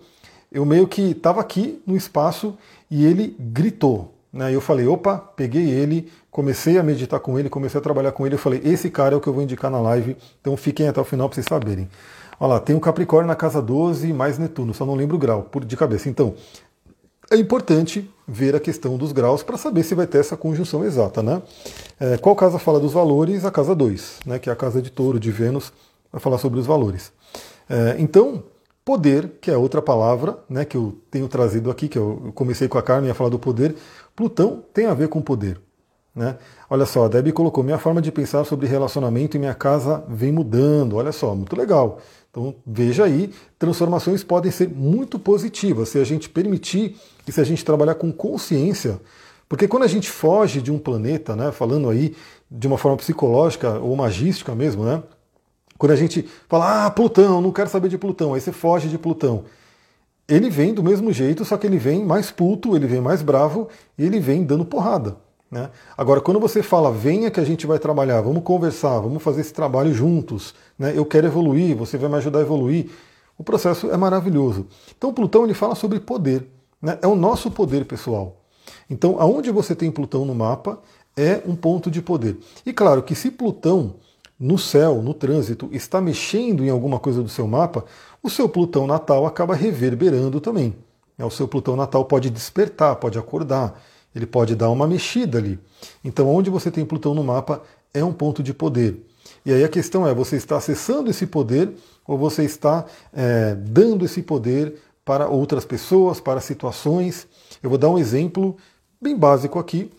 [0.50, 2.56] Eu meio que estava aqui no espaço
[2.90, 4.12] e ele gritou.
[4.30, 4.54] Né?
[4.54, 8.34] Eu falei, opa, peguei ele, comecei a meditar com ele, comecei a trabalhar com ele.
[8.34, 11.00] Eu falei, esse cara é o que eu vou indicar na live, então fiquem até
[11.00, 11.88] o final para vocês saberem.
[12.42, 15.44] Olha lá, tem o Capricórnio na casa 12 mais Netuno, só não lembro o grau,
[15.44, 16.08] por de cabeça.
[16.08, 16.34] Então,
[17.30, 21.22] é importante ver a questão dos graus para saber se vai ter essa conjunção exata.
[21.22, 21.40] Né?
[22.00, 23.44] É, qual casa fala dos valores?
[23.44, 25.72] A casa 2, né, que é a casa de touro, de Vênus,
[26.10, 27.12] vai falar sobre os valores.
[27.70, 28.42] É, então,
[28.84, 32.76] poder, que é outra palavra né, que eu tenho trazido aqui, que eu comecei com
[32.76, 33.76] a Carmen a falar do poder,
[34.16, 35.60] Plutão tem a ver com poder.
[36.14, 36.36] Né?
[36.68, 40.30] Olha só, a Debbie colocou: minha forma de pensar sobre relacionamento em minha casa vem
[40.30, 40.96] mudando.
[40.96, 42.00] Olha só, muito legal.
[42.32, 46.96] Então veja aí, transformações podem ser muito positivas se a gente permitir
[47.28, 48.98] e se a gente trabalhar com consciência.
[49.46, 52.16] Porque quando a gente foge de um planeta, né, falando aí
[52.50, 55.02] de uma forma psicológica ou magística mesmo, né?
[55.76, 58.96] Quando a gente fala, ah, Plutão, não quero saber de Plutão, aí você foge de
[58.96, 59.44] Plutão.
[60.26, 63.68] Ele vem do mesmo jeito, só que ele vem mais puto, ele vem mais bravo
[63.98, 65.16] e ele vem dando porrada.
[65.52, 65.68] Né?
[65.98, 69.52] Agora, quando você fala, venha que a gente vai trabalhar, vamos conversar, vamos fazer esse
[69.52, 70.94] trabalho juntos, né?
[70.96, 72.88] eu quero evoluir, você vai me ajudar a evoluir,
[73.36, 74.66] o processo é maravilhoso.
[74.96, 76.48] Então, Plutão ele fala sobre poder,
[76.80, 76.98] né?
[77.02, 78.40] é o nosso poder pessoal.
[78.88, 80.80] Então, aonde você tem Plutão no mapa
[81.14, 82.38] é um ponto de poder.
[82.64, 83.96] E claro que se Plutão
[84.40, 87.84] no céu, no trânsito, está mexendo em alguma coisa do seu mapa,
[88.22, 90.74] o seu Plutão natal acaba reverberando também.
[91.18, 93.78] O seu Plutão natal pode despertar, pode acordar
[94.14, 95.58] ele pode dar uma mexida ali.
[96.04, 99.04] Então, onde você tem Plutão no mapa é um ponto de poder.
[99.44, 101.72] E aí a questão é: você está acessando esse poder
[102.06, 107.26] ou você está é, dando esse poder para outras pessoas, para situações?
[107.62, 108.56] Eu vou dar um exemplo
[109.00, 109.90] bem básico aqui.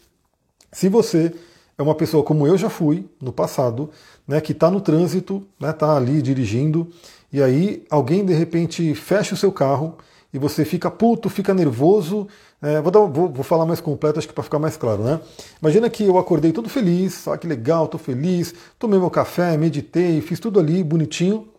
[0.71, 1.33] Se você
[1.77, 3.89] é uma pessoa como eu já fui no passado,
[4.27, 6.89] né, que está no trânsito, está né, tá ali dirigindo,
[7.31, 9.97] e aí alguém de repente fecha o seu carro
[10.33, 12.27] e você fica puto, fica nervoso.
[12.63, 15.19] É, vou, dar, vou, vou, falar mais completo, acho que para ficar mais claro, né?
[15.61, 20.21] Imagina que eu acordei todo feliz, ah, que legal, tô feliz, tomei meu café, meditei,
[20.21, 21.49] fiz tudo ali bonitinho.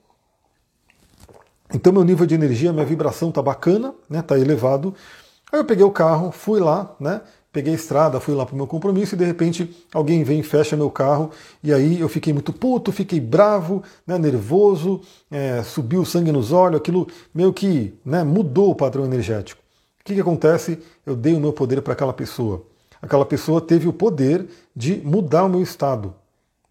[1.74, 4.22] Então meu nível de energia, minha vibração tá bacana, né?
[4.22, 4.94] Tá elevado.
[5.52, 7.20] Aí eu peguei o carro, fui lá, né?
[7.52, 10.42] peguei a estrada, fui lá para o meu compromisso e de repente alguém vem e
[10.42, 11.30] fecha meu carro
[11.62, 16.50] e aí eu fiquei muito puto, fiquei bravo, né, nervoso, é, subiu o sangue nos
[16.50, 19.63] olhos, aquilo meio que né, mudou o padrão energético.
[20.04, 20.82] O que, que acontece?
[21.06, 22.62] Eu dei o meu poder para aquela pessoa.
[23.00, 26.14] Aquela pessoa teve o poder de mudar o meu estado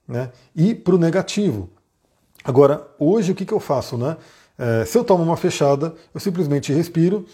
[0.07, 1.67] né, e para o negativo.
[2.43, 3.97] Agora, hoje o que, que eu faço?
[3.97, 4.17] Né?
[4.55, 7.25] É, se eu tomo uma fechada, eu simplesmente respiro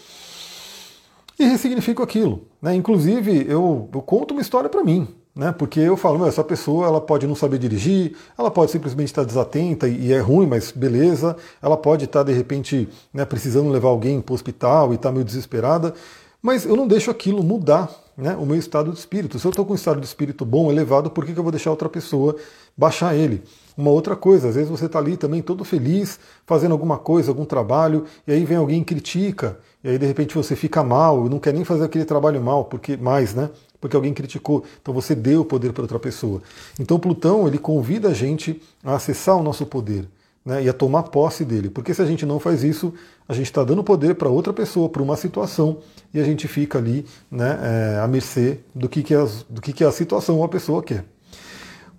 [1.38, 2.46] e ressignifico aquilo.
[2.62, 2.74] Né?
[2.74, 5.06] Inclusive, eu, eu conto uma história para mim,
[5.40, 5.52] né?
[5.52, 9.88] porque eu falo, essa pessoa ela pode não saber dirigir, ela pode simplesmente estar desatenta
[9.88, 14.32] e é ruim, mas beleza, ela pode estar de repente né, precisando levar alguém para
[14.32, 15.94] o hospital e estar tá meio desesperada,
[16.42, 19.38] mas eu não deixo aquilo mudar né, o meu estado de espírito.
[19.38, 21.52] Se eu estou com um estado de espírito bom, elevado, por que, que eu vou
[21.52, 22.36] deixar outra pessoa
[22.76, 23.42] baixar ele?
[23.78, 27.46] Uma outra coisa, às vezes você está ali também todo feliz, fazendo alguma coisa, algum
[27.46, 31.38] trabalho, e aí vem alguém e critica, e aí de repente você fica mal, não
[31.38, 33.48] quer nem fazer aquele trabalho mal, porque mais, né?
[33.80, 34.64] Porque alguém criticou.
[34.80, 36.42] Então você deu o poder para outra pessoa.
[36.78, 40.06] Então Plutão, ele convida a gente a acessar o nosso poder.
[40.42, 41.68] Né, e a tomar posse dele.
[41.68, 42.94] Porque se a gente não faz isso,
[43.28, 45.80] a gente está dando poder para outra pessoa, para uma situação,
[46.14, 49.70] e a gente fica ali né, é, à mercê do que, que, é, do que,
[49.74, 51.04] que a situação ou a pessoa quer.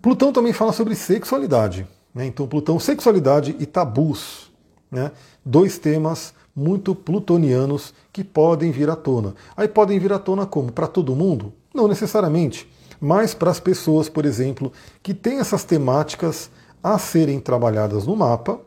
[0.02, 1.86] Plutão também fala sobre sexualidade.
[2.16, 2.26] Né?
[2.26, 4.52] Então, Plutão, sexualidade e tabus.
[4.90, 5.12] Né?
[5.46, 9.36] Dois temas muito plutonianos que podem vir à tona.
[9.56, 10.72] Aí podem vir à tona como?
[10.72, 11.54] Para todo mundo?
[11.74, 12.70] Não necessariamente.
[13.00, 16.50] Mas para as pessoas, por exemplo, que têm essas temáticas
[16.84, 18.60] a serem trabalhadas no mapa,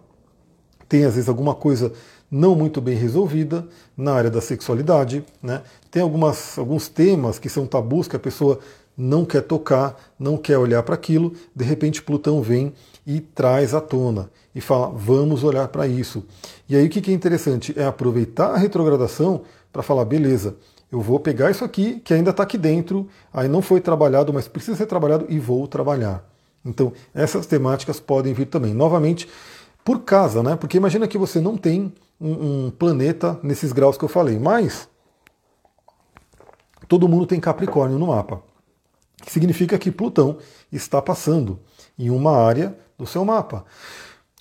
[0.88, 1.92] tem às vezes alguma coisa
[2.30, 5.62] não muito bem resolvida na área da sexualidade, né?
[5.90, 8.58] tem algumas, alguns temas que são tabus que a pessoa
[8.96, 12.72] não quer tocar, não quer olhar para aquilo, de repente Plutão vem
[13.06, 16.24] e traz à tona e fala: vamos olhar para isso.
[16.68, 20.56] E aí o que é interessante é aproveitar a retrogradação para falar: beleza,
[20.94, 24.46] eu vou pegar isso aqui que ainda está aqui dentro, aí não foi trabalhado, mas
[24.46, 26.24] precisa ser trabalhado e vou trabalhar.
[26.64, 28.72] Então, essas temáticas podem vir também.
[28.72, 29.28] Novamente,
[29.84, 30.56] por casa, né?
[30.56, 34.88] Porque imagina que você não tem um, um planeta nesses graus que eu falei, mas
[36.88, 38.42] todo mundo tem Capricórnio no mapa
[39.24, 40.38] que significa que Plutão
[40.70, 41.58] está passando
[41.98, 43.64] em uma área do seu mapa.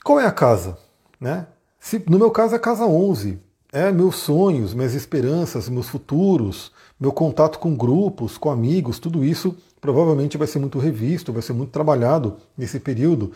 [0.04, 0.78] Qual é a casa?
[1.20, 1.48] Né?
[1.80, 3.40] Se, no meu caso, é a casa 11.
[3.76, 9.58] É meus sonhos, minhas esperanças, meus futuros, meu contato com grupos, com amigos, tudo isso
[9.82, 13.32] provavelmente vai ser muito revisto, vai ser muito trabalhado nesse período.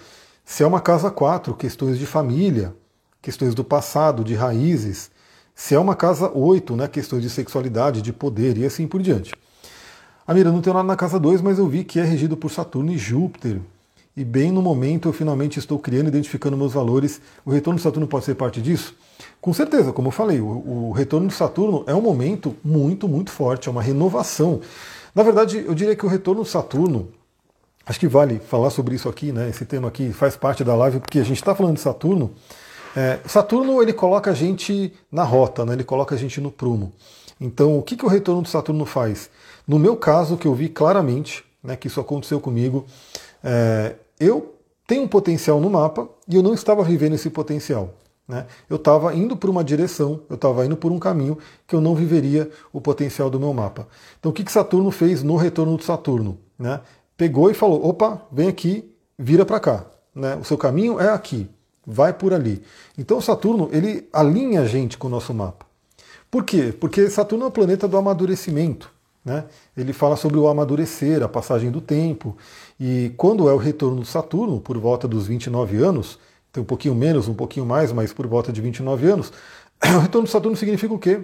[0.46, 2.72] Se é uma casa 4, questões de família,
[3.20, 5.10] questões do passado, de raízes.
[5.56, 9.34] Se é uma casa 8, né, questões de sexualidade, de poder e assim por diante.
[10.28, 12.92] Amira, não tenho nada na casa 2, mas eu vi que é regido por Saturno
[12.92, 13.60] e Júpiter.
[14.18, 17.22] E bem no momento eu finalmente estou criando, identificando meus valores.
[17.46, 18.96] O retorno de Saturno pode ser parte disso?
[19.40, 23.30] Com certeza, como eu falei, o, o retorno de Saturno é um momento muito, muito
[23.30, 24.60] forte, é uma renovação.
[25.14, 27.10] Na verdade, eu diria que o retorno de Saturno,
[27.86, 29.50] acho que vale falar sobre isso aqui, né?
[29.50, 32.32] Esse tema aqui faz parte da live, porque a gente está falando de Saturno.
[32.96, 35.74] É, Saturno ele coloca a gente na rota, né?
[35.74, 36.92] ele coloca a gente no prumo.
[37.40, 39.30] Então, o que, que o retorno de Saturno faz?
[39.68, 42.84] No meu caso, que eu vi claramente, né, que isso aconteceu comigo,
[43.44, 47.94] é, eu tenho um potencial no mapa e eu não estava vivendo esse potencial.
[48.28, 48.46] Né?
[48.70, 51.96] Eu estava indo por uma direção, eu estava indo por um caminho que eu não
[51.96, 53.88] viveria o potencial do meu mapa.
[54.20, 56.38] Então o que, que Saturno fez no retorno do Saturno?
[56.60, 56.82] Né?
[57.16, 59.86] Pegou e falou: opa, vem aqui, vira para cá.
[60.14, 60.36] Né?
[60.36, 61.50] O seu caminho é aqui,
[61.86, 62.62] vai por ali.
[62.98, 65.66] Então Saturno ele alinha a gente com o nosso mapa.
[66.30, 66.74] Por quê?
[66.78, 68.92] Porque Saturno é o planeta do amadurecimento.
[69.28, 69.44] Né?
[69.76, 72.38] Ele fala sobre o amadurecer, a passagem do tempo.
[72.80, 76.18] E quando é o retorno de Saturno, por volta dos 29 anos,
[76.50, 79.34] tem um pouquinho menos, um pouquinho mais, mas por volta de 29 anos,
[79.84, 81.20] o retorno de Saturno significa o quê?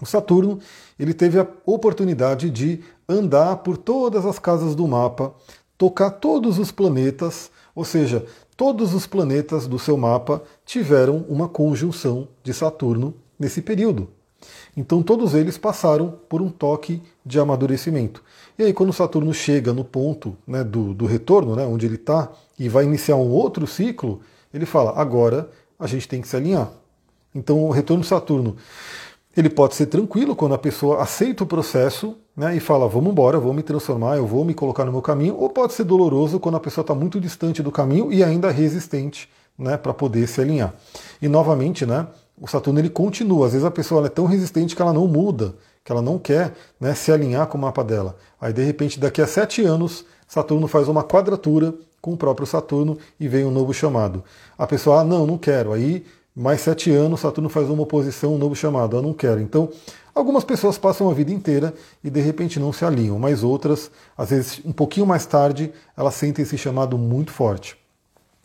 [0.00, 0.60] O Saturno
[0.98, 5.34] ele teve a oportunidade de andar por todas as casas do mapa,
[5.76, 8.24] tocar todos os planetas, ou seja,
[8.56, 14.08] todos os planetas do seu mapa tiveram uma conjunção de Saturno nesse período.
[14.80, 18.24] Então todos eles passaram por um toque de amadurecimento.
[18.58, 22.32] E aí quando Saturno chega no ponto né, do, do retorno, né, onde ele está,
[22.58, 24.22] e vai iniciar um outro ciclo,
[24.54, 26.70] ele fala, agora a gente tem que se alinhar.
[27.34, 28.56] Então o retorno de Saturno
[29.36, 33.38] ele pode ser tranquilo quando a pessoa aceita o processo né, e fala, vamos embora,
[33.38, 36.56] vou me transformar, eu vou me colocar no meu caminho, ou pode ser doloroso quando
[36.56, 40.72] a pessoa está muito distante do caminho e ainda resistente né, para poder se alinhar.
[41.20, 42.06] E novamente, né,
[42.40, 43.46] o Saturno ele continua.
[43.46, 46.54] Às vezes a pessoa é tão resistente que ela não muda, que ela não quer
[46.80, 48.16] né, se alinhar com o mapa dela.
[48.40, 52.96] Aí de repente, daqui a sete anos, Saturno faz uma quadratura com o próprio Saturno
[53.18, 54.24] e vem um novo chamado.
[54.56, 55.72] A pessoa, ah, não, não quero.
[55.72, 58.96] Aí, mais sete anos, Saturno faz uma oposição, um novo chamado.
[58.96, 59.40] Ah, não quero.
[59.40, 59.68] Então,
[60.14, 64.30] algumas pessoas passam a vida inteira e de repente não se alinham, mas outras, às
[64.30, 67.79] vezes um pouquinho mais tarde, elas sentem esse chamado muito forte.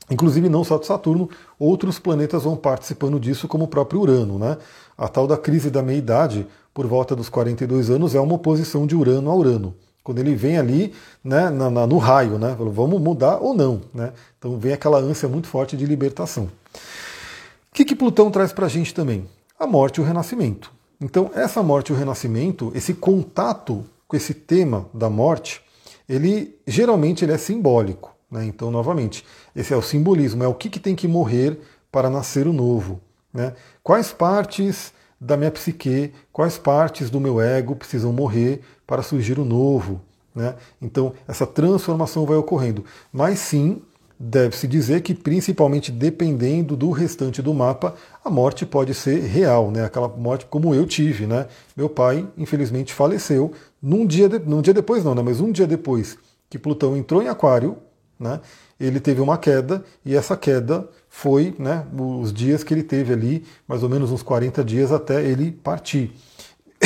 [0.10, 4.38] Inclusive, não só de Saturno, outros planetas vão participando disso, como o próprio Urano.
[4.38, 4.58] Né?
[4.98, 8.96] A tal da crise da meia-idade, por volta dos 42 anos, é uma oposição de
[8.96, 9.74] Urano a Urano.
[10.04, 12.56] Quando ele vem ali né, na, na, no raio, né?
[12.60, 13.82] Vamos mudar ou não.
[13.92, 14.14] Né?
[14.38, 16.44] Então vem aquela ânsia muito forte de libertação.
[16.44, 19.28] O que, que Plutão traz para a gente também?
[19.60, 20.72] A morte e o renascimento.
[21.02, 25.62] Então, essa morte e o renascimento, esse contato com esse tema da morte,
[26.08, 28.16] ele geralmente ele é simbólico.
[28.30, 28.46] Né?
[28.46, 31.60] Então, novamente, esse é o simbolismo, é o que, que tem que morrer
[31.92, 33.00] para nascer o novo.
[33.34, 33.54] Né?
[33.82, 39.46] Quais partes da minha psique, quais partes do meu ego precisam morrer para surgir o
[39.46, 40.02] novo.
[40.34, 40.56] Né?
[40.82, 42.84] Então, essa transformação vai ocorrendo.
[43.12, 43.82] Mas sim,
[44.20, 49.86] deve-se dizer que, principalmente dependendo do restante do mapa, a morte pode ser real, né?
[49.86, 51.26] aquela morte como eu tive.
[51.26, 51.48] Né?
[51.76, 54.40] Meu pai, infelizmente, faleceu num dia, de...
[54.40, 55.22] num dia depois, não, né?
[55.24, 56.18] mas um dia depois
[56.50, 57.78] que Plutão entrou em Aquário,
[58.20, 58.40] né?
[58.80, 63.46] Ele teve uma queda e essa queda foi né, os dias que ele teve ali,
[63.68, 66.14] mais ou menos uns 40 dias até ele partir.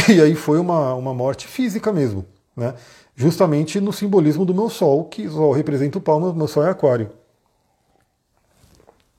[0.08, 2.26] E aí foi uma, uma morte física mesmo,
[2.56, 2.74] né?
[3.20, 6.70] justamente no simbolismo do meu Sol, que o Sol representa o palmo, meu Sol é
[6.70, 7.10] Aquário.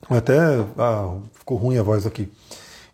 [0.08, 0.38] Até
[0.78, 2.32] ah, ficou ruim a voz aqui.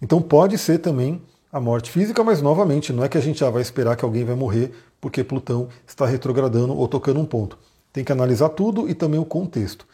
[0.02, 3.48] Então pode ser também a morte física, mas novamente não é que a gente já
[3.48, 7.56] vai esperar que alguém vai morrer porque Plutão está retrogradando ou tocando um ponto.
[7.96, 9.86] Tem que analisar tudo e também o contexto.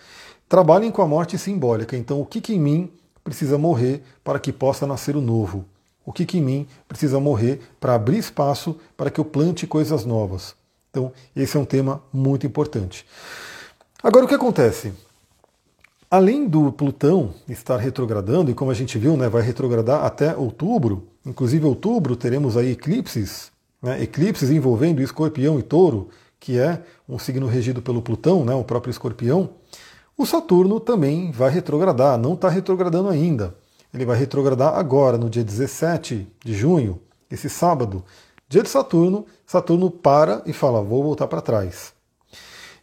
[0.48, 1.96] Trabalhem com a morte simbólica.
[1.96, 2.90] Então, o que, que em mim
[3.22, 5.64] precisa morrer para que possa nascer o novo?
[6.04, 10.04] O que, que em mim precisa morrer para abrir espaço para que eu plante coisas
[10.04, 10.56] novas?
[10.90, 13.06] Então, esse é um tema muito importante.
[14.02, 14.92] Agora, o que acontece?
[16.10, 21.06] Além do Plutão estar retrogradando, e como a gente viu, né, vai retrogradar até outubro,
[21.24, 26.10] inclusive outubro teremos aí eclipses, né, eclipses envolvendo escorpião e touro,
[26.42, 29.50] que é um signo regido pelo Plutão, né, o próprio escorpião,
[30.18, 33.54] o Saturno também vai retrogradar, não está retrogradando ainda.
[33.94, 37.00] Ele vai retrogradar agora, no dia 17 de junho,
[37.30, 38.04] esse sábado.
[38.48, 41.92] Dia de Saturno, Saturno para e fala: vou voltar para trás.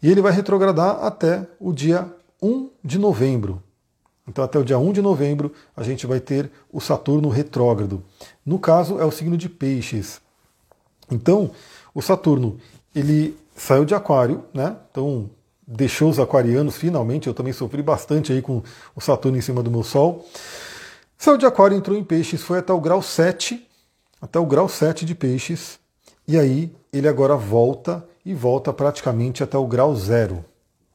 [0.02, 2.10] E ele vai retrogradar até o dia
[2.42, 3.62] 1 de novembro.
[4.26, 8.06] Então, até o dia 1 de novembro, a gente vai ter o Saturno retrógrado.
[8.46, 10.22] No caso, é o signo de Peixes.
[11.12, 11.52] Então,
[11.94, 12.58] o Saturno,
[12.96, 14.76] ele saiu de Aquário, né?
[14.90, 15.30] Então
[15.68, 17.28] deixou os aquarianos finalmente.
[17.28, 18.64] Eu também sofri bastante aí com
[18.96, 20.26] o Saturno em cima do meu Sol.
[21.18, 23.68] Saiu de Aquário, entrou em Peixes, foi até o grau 7,
[24.22, 25.78] até o grau 7 de Peixes.
[26.28, 30.46] E aí ele agora volta e volta praticamente até o grau zero.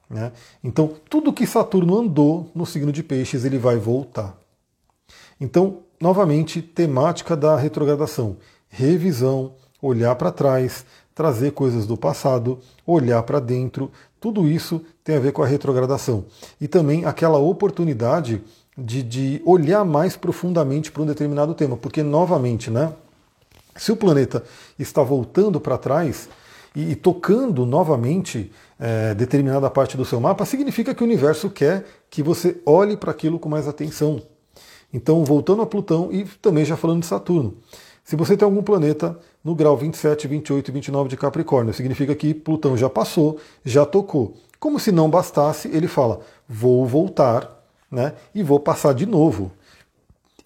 [0.09, 0.33] Né?
[0.63, 4.37] Então, tudo que Saturno andou no signo de Peixes, ele vai voltar.
[5.41, 8.37] Então, novamente, temática da retrogradação:
[8.69, 15.21] revisão, olhar para trás, trazer coisas do passado, olhar para dentro, tudo isso tem a
[15.21, 16.25] ver com a retrogradação.
[16.61, 18.43] E também aquela oportunidade
[18.77, 22.93] de, de olhar mais profundamente para um determinado tema, porque, novamente, né,
[23.77, 24.43] se o planeta
[24.79, 26.29] está voltando para trás
[26.75, 31.85] e, e, tocando novamente é, determinada parte do seu mapa, significa que o universo quer
[32.11, 34.21] que você olhe para aquilo com mais atenção.
[34.93, 37.55] Então, voltando a Plutão e também já falando de Saturno.
[38.05, 42.33] Se você tem algum planeta no grau 27, 28 e 29 de Capricórnio, significa que
[42.33, 44.35] Plutão já passou, já tocou.
[44.59, 49.53] Como se não bastasse, ele fala: vou voltar né, e vou passar de novo.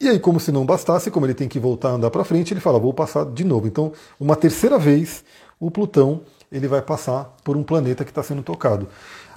[0.00, 2.52] E aí, como se não bastasse, como ele tem que voltar a andar para frente,
[2.52, 3.66] ele fala: vou passar de novo.
[3.66, 5.24] Então, uma terceira vez,
[5.60, 8.88] o Plutão ele vai passar por um planeta que está sendo tocado.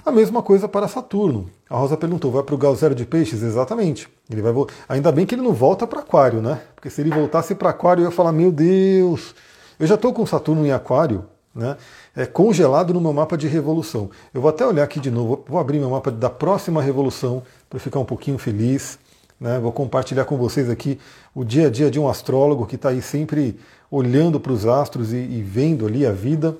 [0.04, 1.48] A mesma coisa para Saturno.
[1.70, 3.42] A Rosa perguntou: vai para o grau zero de peixes?
[3.42, 4.08] Exatamente.
[4.28, 4.52] Ele vai
[4.88, 6.60] Ainda bem que ele não volta para Aquário, né?
[6.74, 9.34] Porque se ele voltasse para Aquário, eu ia falar: meu Deus,
[9.78, 11.76] eu já estou com Saturno em Aquário, né?
[12.16, 14.10] É congelado no meu mapa de revolução.
[14.32, 17.78] Eu vou até olhar aqui de novo, vou abrir meu mapa da próxima revolução para
[17.78, 18.98] ficar um pouquinho feliz.
[19.38, 19.58] Né?
[19.58, 20.98] Vou compartilhar com vocês aqui
[21.34, 23.58] o dia a dia de um astrólogo que está aí sempre
[23.90, 26.56] olhando para os astros e, e vendo ali a vida.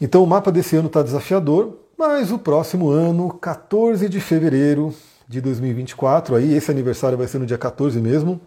[0.00, 4.94] Então o mapa desse ano está desafiador, mas o próximo ano, 14 de fevereiro
[5.26, 8.40] de 2024, aí esse aniversário vai ser no dia 14 mesmo,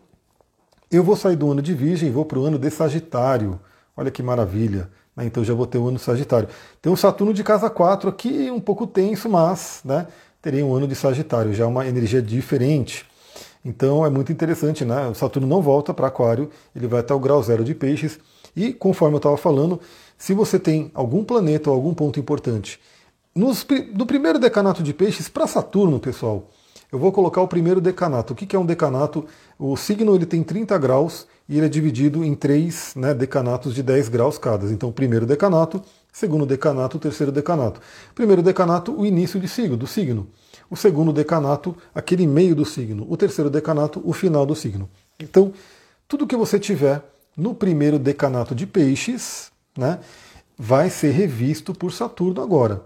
[0.89, 3.59] eu vou sair do ano de Virgem e vou para o ano de Sagitário.
[3.95, 4.89] Olha que maravilha.
[5.15, 5.25] Né?
[5.25, 6.47] Então já vou ter o ano de Sagitário.
[6.81, 10.07] Tem o Saturno de casa 4 aqui, um pouco tenso, mas né,
[10.41, 13.05] terei um ano de Sagitário, já é uma energia diferente.
[13.65, 15.07] Então é muito interessante, né?
[15.07, 18.19] O Saturno não volta para Aquário, ele vai até o grau zero de Peixes.
[18.55, 19.79] E conforme eu estava falando,
[20.17, 22.79] se você tem algum planeta ou algum ponto importante
[23.37, 26.49] nos, do primeiro decanato de Peixes para Saturno, pessoal,
[26.91, 28.33] eu vou colocar o primeiro decanato.
[28.33, 29.25] O que é um decanato?
[29.59, 33.81] O signo ele tem 30 graus e ele é dividido em três né, decanatos de
[33.81, 34.71] 10 graus cada.
[34.71, 35.81] Então, primeiro decanato,
[36.11, 37.81] segundo decanato, terceiro decanato.
[38.13, 40.27] Primeiro decanato, o início de signo, do signo.
[40.69, 43.07] O segundo decanato, aquele meio do signo.
[43.09, 44.89] O terceiro decanato, o final do signo.
[45.19, 45.51] Então,
[46.07, 47.01] tudo que você tiver
[47.35, 49.99] no primeiro decanato de peixes, né,
[50.57, 52.83] vai ser revisto por Saturno agora.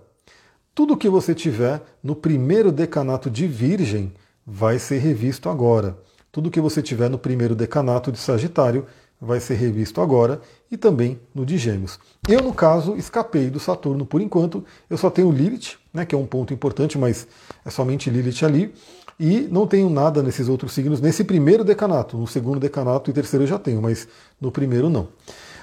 [0.73, 4.13] Tudo que você tiver no primeiro decanato de Virgem
[4.45, 5.97] vai ser revisto agora.
[6.31, 8.85] Tudo que você tiver no primeiro decanato de Sagitário
[9.19, 11.99] vai ser revisto agora e também no de Gêmeos.
[12.27, 14.63] Eu, no caso, escapei do Saturno por enquanto.
[14.89, 17.27] Eu só tenho Lilith, né, que é um ponto importante, mas
[17.63, 18.73] é somente Lilith ali.
[19.19, 22.17] E não tenho nada nesses outros signos, nesse primeiro decanato.
[22.17, 24.07] No segundo decanato e terceiro eu já tenho, mas
[24.39, 25.09] no primeiro não.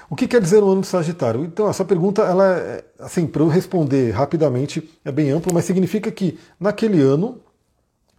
[0.09, 1.43] O que quer dizer o ano de Sagitário?
[1.43, 6.09] Então, essa pergunta, ela é, assim, para eu responder rapidamente, é bem ampla, mas significa
[6.09, 7.41] que naquele ano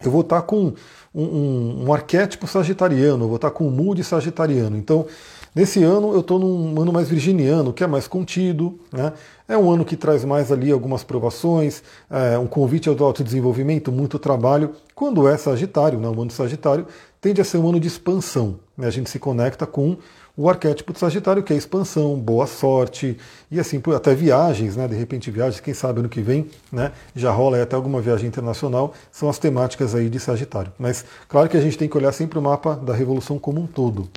[0.07, 0.73] eu vou estar com
[1.13, 4.77] um, um, um arquétipo sagitariano, eu vou estar com um mood sagitariano.
[4.77, 5.05] Então,
[5.53, 9.13] nesse ano eu estou num ano mais virginiano, que é mais contido, né?
[9.47, 14.17] É um ano que traz mais ali algumas provações, é, um convite ao autodesenvolvimento, muito
[14.17, 14.71] trabalho.
[14.95, 16.87] Quando é Sagitário, né, o ano de Sagitário,
[17.19, 18.59] tende a ser um ano de expansão.
[18.77, 18.87] Né?
[18.87, 19.97] A gente se conecta com
[20.35, 23.17] o arquétipo do Sagitário, que é expansão, boa sorte,
[23.49, 24.87] e assim, até viagens, né?
[24.87, 26.91] De repente viagens, quem sabe ano que vem, né?
[27.15, 30.71] Já rola até alguma viagem internacional, são as temáticas aí de Sagitário.
[30.79, 33.67] Mas claro que a gente tem que olhar sempre o mapa da Revolução como um
[33.67, 34.09] todo.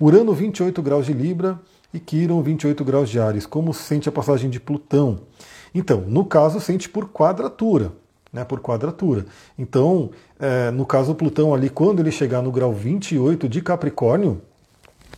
[0.00, 1.58] Urano 28 graus de Libra
[1.92, 3.46] e Quiron 28 graus de Ares.
[3.46, 5.20] Como se sente a passagem de Plutão?
[5.74, 7.92] Então, no caso, sente por quadratura.
[8.30, 9.24] Né, por quadratura.
[9.58, 14.42] Então, é, no caso, Plutão ali, quando ele chegar no grau 28 de Capricórnio,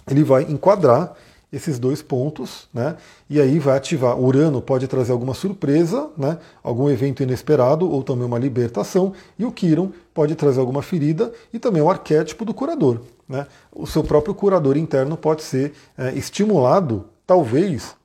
[0.09, 1.15] ele vai enquadrar
[1.53, 2.97] esses dois pontos, né?
[3.29, 4.19] E aí vai ativar.
[4.19, 6.39] Urano pode trazer alguma surpresa, né?
[6.63, 9.13] Algum evento inesperado ou também uma libertação.
[9.39, 13.47] E o Quiron pode trazer alguma ferida e também o arquétipo do curador, né?
[13.73, 17.97] O seu próprio curador interno pode ser é, estimulado, talvez,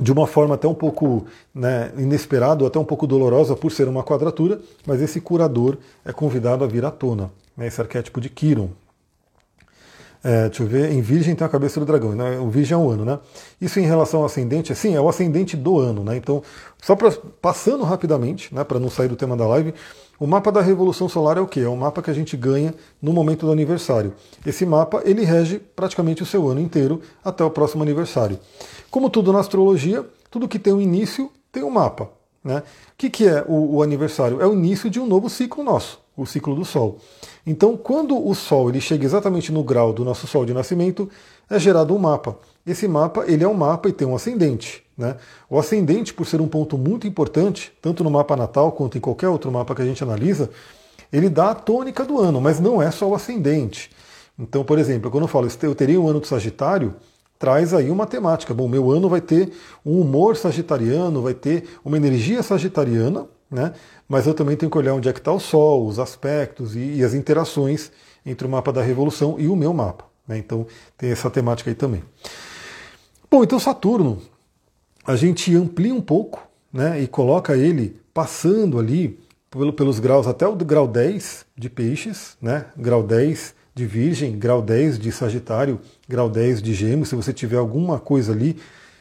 [0.00, 4.02] de uma forma até um pouco né, inesperada, até um pouco dolorosa por ser uma
[4.02, 8.70] quadratura, mas esse curador é convidado a vir à tona, né, esse arquétipo de Quiron,
[10.22, 12.38] é, deixa eu ver, em Virgem tem a cabeça do dragão, né?
[12.38, 13.18] o Virgem é um ano, né?
[13.60, 16.16] Isso em relação ao ascendente, sim, é o ascendente do ano, né?
[16.16, 16.42] Então,
[16.82, 19.74] só pra, passando rapidamente, né, para não sair do tema da live,
[20.18, 21.60] o mapa da Revolução Solar é o quê?
[21.60, 24.12] É um mapa que a gente ganha no momento do aniversário.
[24.44, 28.38] Esse mapa, ele rege praticamente o seu ano inteiro até o próximo aniversário.
[28.90, 32.10] Como tudo na astrologia, tudo que tem um início tem um mapa.
[32.42, 32.58] Né?
[32.58, 32.62] O
[32.96, 34.40] que, que é o, o aniversário?
[34.40, 36.98] É o início de um novo ciclo nosso, o ciclo do Sol.
[37.46, 41.08] Então, quando o Sol ele chega exatamente no grau do nosso Sol de nascimento,
[41.48, 42.36] é gerado um mapa.
[42.66, 44.82] Esse mapa ele é um mapa e tem um ascendente.
[44.96, 45.16] Né?
[45.48, 49.28] O ascendente, por ser um ponto muito importante, tanto no mapa natal quanto em qualquer
[49.28, 50.50] outro mapa que a gente analisa,
[51.12, 53.90] ele dá a tônica do ano, mas não é só o ascendente.
[54.36, 56.96] Então, por exemplo, quando eu falo eu teria um ano do Sagitário,
[57.38, 58.52] traz aí uma temática.
[58.52, 59.52] Bom, meu ano vai ter
[59.86, 63.72] um humor sagitariano, vai ter uma energia sagitariana, né?
[64.08, 66.96] Mas eu também tenho que olhar onde é que está o Sol, os aspectos e,
[66.96, 67.90] e, as interações
[68.24, 70.04] entre o mapa da Revolução e o meu mapa.
[70.26, 70.38] Né?
[70.38, 72.02] Então tem essa temática aí também.
[73.30, 74.20] Bom, então Saturno,
[75.06, 79.18] a gente amplia um pouco né, e coloca ele passando ali
[79.76, 84.98] pelos graus até o grau 10 de peixes, né, grau 10 de virgem, grau 10
[84.98, 88.58] de sagitário, grau 10 de gêmeos, se você tiver alguma coisa ali,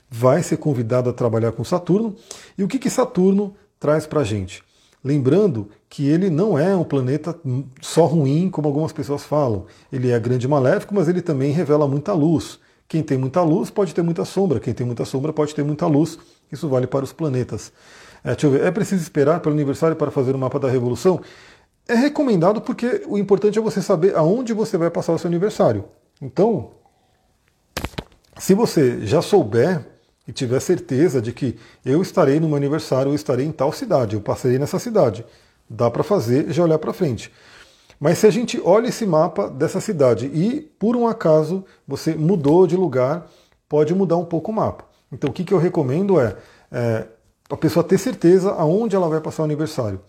[0.10, 2.16] vai ser convidado a trabalhar com Saturno.
[2.58, 4.64] E o que, que Saturno traz para a gente.
[5.04, 7.40] Lembrando que ele não é um planeta
[7.82, 9.66] só ruim, como algumas pessoas falam.
[9.92, 12.60] Ele é grande e maléfico, mas ele também revela muita luz.
[12.88, 15.86] Quem tem muita luz pode ter muita sombra, quem tem muita sombra pode ter muita
[15.88, 16.18] luz.
[16.52, 17.72] Isso vale para os planetas.
[18.24, 21.22] É, deixa eu ver, é preciso esperar pelo aniversário para fazer o mapa da revolução?
[21.88, 25.86] É recomendado porque o importante é você saber aonde você vai passar o seu aniversário.
[26.22, 26.72] Então,
[28.38, 29.86] se você já souber
[30.28, 34.16] e tiver certeza de que eu estarei no meu aniversário, eu estarei em tal cidade,
[34.16, 35.26] eu passarei nessa cidade.
[35.70, 37.32] Dá para fazer já olhar para frente.
[38.00, 42.68] Mas se a gente olha esse mapa dessa cidade e por um acaso você mudou
[42.68, 43.28] de lugar,
[43.68, 44.86] pode mudar um pouco o mapa.
[45.12, 46.36] Então o que, que eu recomendo é,
[46.72, 47.08] é
[47.50, 50.00] a pessoa ter certeza aonde ela vai passar o aniversário.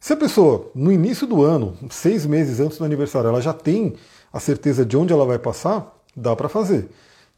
[0.00, 3.94] Se a pessoa, no início do ano, seis meses antes do aniversário, ela já tem
[4.32, 6.88] a certeza de onde ela vai passar, dá para fazer.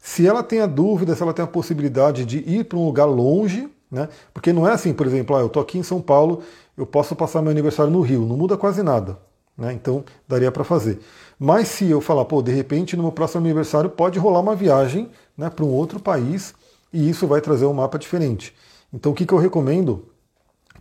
[0.01, 3.05] Se ela tem a dúvida, se ela tem a possibilidade de ir para um lugar
[3.05, 4.09] longe, né?
[4.33, 6.41] Porque não é assim, por exemplo, ah, eu estou aqui em São Paulo,
[6.75, 9.19] eu posso passar meu aniversário no Rio, não muda quase nada.
[9.55, 9.73] Né?
[9.73, 10.99] Então daria para fazer.
[11.37, 15.09] Mas se eu falar, pô, de repente no meu próximo aniversário pode rolar uma viagem
[15.37, 16.53] né, para um outro país
[16.91, 18.55] e isso vai trazer um mapa diferente.
[18.91, 20.07] Então o que, que eu recomendo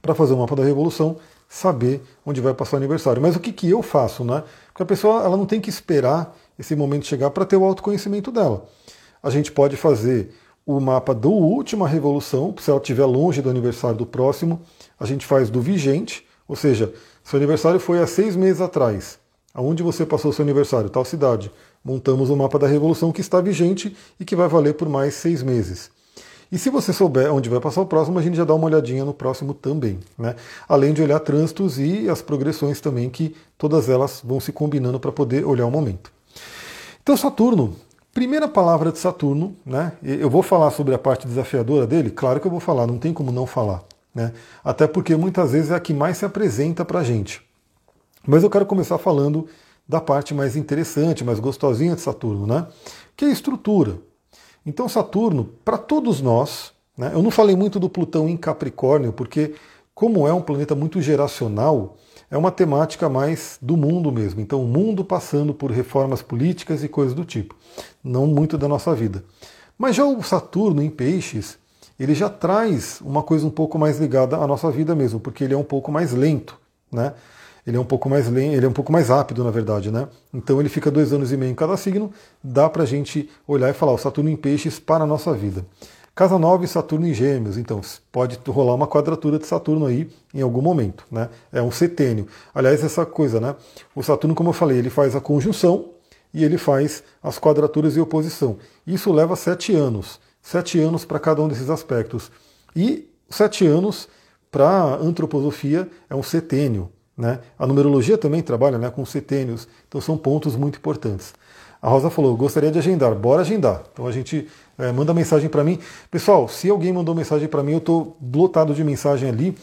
[0.01, 1.17] para fazer o mapa da revolução?
[1.47, 3.21] Saber onde vai passar o aniversário.
[3.21, 4.45] Mas o que, que eu faço, né?
[4.69, 8.31] Porque a pessoa ela não tem que esperar esse momento chegar para ter o autoconhecimento
[8.31, 8.67] dela.
[9.23, 10.31] A gente pode fazer
[10.65, 14.61] o mapa da última revolução, se ela estiver longe do aniversário do próximo,
[14.99, 16.93] a gente faz do vigente, ou seja,
[17.25, 19.19] seu aniversário foi há seis meses atrás.
[19.53, 20.89] Aonde você passou seu aniversário?
[20.89, 21.51] Tal cidade.
[21.85, 25.43] Montamos o mapa da revolução que está vigente e que vai valer por mais seis
[25.43, 25.91] meses.
[26.53, 29.05] E se você souber onde vai passar o próximo, a gente já dá uma olhadinha
[29.05, 29.99] no próximo também.
[30.19, 30.35] Né?
[30.69, 35.13] Além de olhar trânsitos e as progressões também, que todas elas vão se combinando para
[35.13, 36.13] poder olhar o momento.
[37.03, 37.77] Então, Saturno,
[38.13, 39.93] primeira palavra de Saturno, né?
[40.03, 42.11] Eu vou falar sobre a parte desafiadora dele?
[42.11, 43.83] Claro que eu vou falar, não tem como não falar.
[44.15, 44.33] Né?
[44.65, 47.43] Até porque muitas vezes é a que mais se apresenta para a gente.
[48.27, 49.47] Mas eu quero começar falando
[49.89, 52.67] da parte mais interessante, mais gostosinha de Saturno, né?
[53.17, 53.99] que é a estrutura.
[54.65, 59.55] Então, Saturno, para todos nós, né, eu não falei muito do Plutão em Capricórnio, porque,
[59.95, 61.97] como é um planeta muito geracional,
[62.31, 64.41] é uma temática mais do mundo mesmo.
[64.41, 67.57] Então, o mundo passando por reformas políticas e coisas do tipo,
[68.05, 69.25] não muito da nossa vida.
[69.77, 71.59] Mas já o Saturno em Peixes,
[71.99, 75.55] ele já traz uma coisa um pouco mais ligada à nossa vida mesmo, porque ele
[75.55, 76.57] é um pouco mais lento,
[76.93, 77.15] né?
[77.67, 80.09] Ele é um pouco mais lento, ele é um pouco mais rápido, na verdade, né?
[80.33, 82.11] Então ele fica dois anos e meio em cada signo,
[82.43, 85.65] dá para a gente olhar e falar o Saturno em Peixes para a nossa vida.
[86.21, 87.81] Casa 9, Saturno em Gêmeos, então
[88.13, 91.31] pode rolar uma quadratura de Saturno aí em algum momento, né?
[91.51, 92.27] É um setênio.
[92.55, 93.57] Aliás, essa coisa, né?
[93.95, 95.93] O Saturno, como eu falei, ele faz a conjunção
[96.35, 98.59] e ele faz as quadraturas e oposição.
[98.87, 100.21] Isso leva sete anos.
[100.43, 102.31] Sete anos para cada um desses aspectos.
[102.77, 104.07] E sete anos
[104.53, 106.93] para a antroposofia é um setênio.
[107.17, 107.41] Né?
[107.59, 111.33] A numerologia também trabalha né, com setênios, então são pontos muito importantes.
[111.83, 113.85] A Rosa falou: gostaria de agendar, bora agendar.
[113.93, 114.47] Então a gente
[114.81, 115.79] é, manda mensagem para mim.
[116.11, 119.57] Pessoal, se alguém mandou mensagem para mim, eu estou lotado de mensagem ali.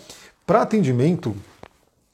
[0.45, 1.35] Para atendimento,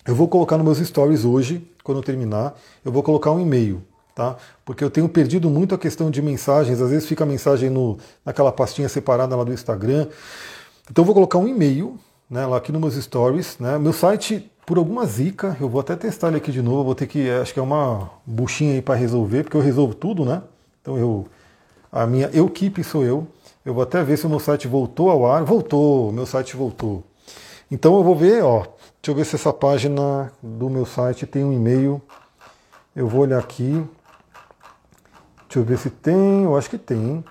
[0.05, 3.83] eu vou colocar nos meus stories hoje, quando eu terminar, eu vou colocar um e-mail.
[4.15, 4.35] Tá?
[4.63, 7.97] Porque eu tenho perdido muito a questão de mensagens, às vezes fica a mensagem no,
[8.23, 10.07] naquela pastinha separada lá do Instagram.
[10.89, 11.97] Então eu vou colocar um e-mail
[12.29, 13.57] né, lá aqui nos meus stories.
[13.59, 13.77] Né?
[13.79, 17.07] Meu site por alguma zica, eu vou até testar ele aqui de novo, vou ter
[17.07, 20.41] que, acho que é uma buchinha aí para resolver, porque eu resolvo tudo, né?
[20.81, 21.27] Então eu,
[21.93, 23.27] a minha equipe sou eu.
[23.63, 25.43] Eu vou até ver se o meu site voltou ao ar.
[25.43, 27.03] Voltou, meu site voltou.
[27.69, 31.43] Então eu vou ver, ó, deixa eu ver se essa página do meu site tem
[31.43, 32.01] um e-mail.
[32.95, 33.85] Eu vou olhar aqui.
[35.47, 37.23] Deixa eu ver se tem, eu acho que tem.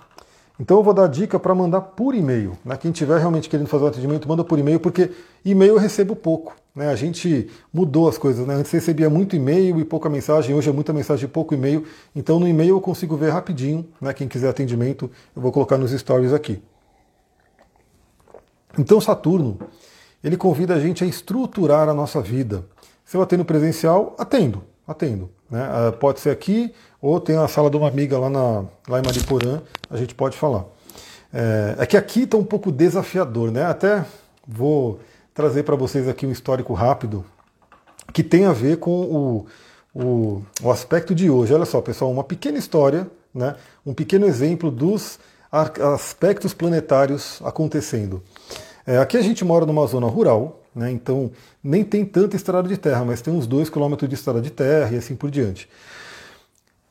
[0.60, 2.56] Então eu vou dar dica para mandar por e-mail.
[2.64, 2.76] Né?
[2.76, 5.10] Quem tiver realmente querendo fazer o atendimento, manda por e-mail, porque
[5.44, 6.54] e-mail eu recebo pouco.
[6.74, 6.88] Né?
[6.88, 8.46] A gente mudou as coisas.
[8.46, 8.54] Né?
[8.54, 11.84] Antes recebia muito e-mail e pouca mensagem, hoje é muita mensagem e pouco e-mail.
[12.14, 13.86] Então no e-mail eu consigo ver rapidinho.
[14.00, 14.12] Né?
[14.12, 16.62] Quem quiser atendimento, eu vou colocar nos stories aqui.
[18.78, 19.58] Então Saturno,
[20.24, 22.64] ele convida a gente a estruturar a nossa vida.
[23.04, 25.30] Se eu atendo presencial, atendo, atendo.
[25.50, 25.60] Né?
[25.60, 29.02] Ah, pode ser aqui, ou tem a sala de uma amiga lá, na, lá em
[29.02, 29.60] Mariporã,
[29.90, 30.64] a gente pode falar.
[31.32, 33.64] É, é que aqui está um pouco desafiador, né?
[33.64, 34.04] Até
[34.46, 35.00] vou
[35.34, 37.24] trazer para vocês aqui um histórico rápido
[38.12, 39.46] que tem a ver com o,
[39.94, 41.54] o, o, aspecto de hoje.
[41.54, 43.56] Olha só, pessoal, uma pequena história, né?
[43.84, 45.18] um pequeno exemplo dos
[45.50, 48.22] aspectos planetários acontecendo.
[48.86, 50.90] É, aqui a gente mora numa zona rural, né?
[50.90, 51.30] então
[51.62, 54.90] nem tem tanta estrada de terra, mas tem uns 2 km de estrada de terra
[54.94, 55.68] e assim por diante.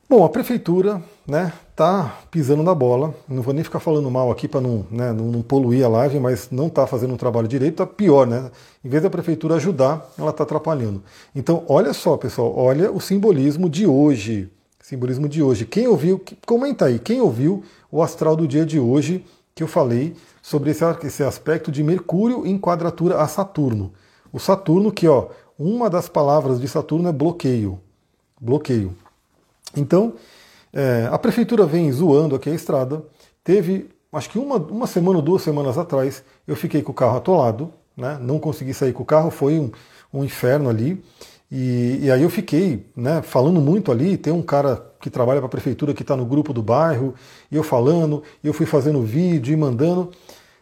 [0.08, 3.14] Bom, a prefeitura né, tá pisando na bola.
[3.26, 6.20] Não vou nem ficar falando mal aqui para não, né, não, não, poluir a live,
[6.20, 8.50] mas não está fazendo um trabalho direito, tá pior, né?
[8.84, 11.02] Em vez da prefeitura ajudar, ela está atrapalhando.
[11.34, 14.50] Então, olha só, pessoal, olha o simbolismo de hoje.
[14.82, 15.64] Simbolismo de hoje.
[15.64, 19.24] Quem ouviu, comenta aí, quem ouviu o astral do dia de hoje
[19.54, 23.92] que eu falei sobre esse, esse aspecto de Mercúrio em quadratura a Saturno.
[24.32, 25.28] O Saturno, que ó,
[25.58, 27.78] uma das palavras de Saturno é bloqueio.
[28.40, 28.94] Bloqueio.
[29.76, 30.14] Então,
[30.72, 33.02] é, a prefeitura vem zoando aqui a estrada.
[33.44, 37.16] Teve, acho que uma, uma semana ou duas semanas atrás, eu fiquei com o carro
[37.16, 38.18] atolado, né?
[38.20, 39.70] não consegui sair com o carro, foi um,
[40.12, 41.02] um inferno ali.
[41.50, 44.16] E, e, aí eu fiquei né, falando muito ali.
[44.16, 47.14] Tem um cara que trabalha para a prefeitura que está no grupo do bairro,
[47.50, 50.10] e eu falando, e eu fui fazendo vídeo e mandando.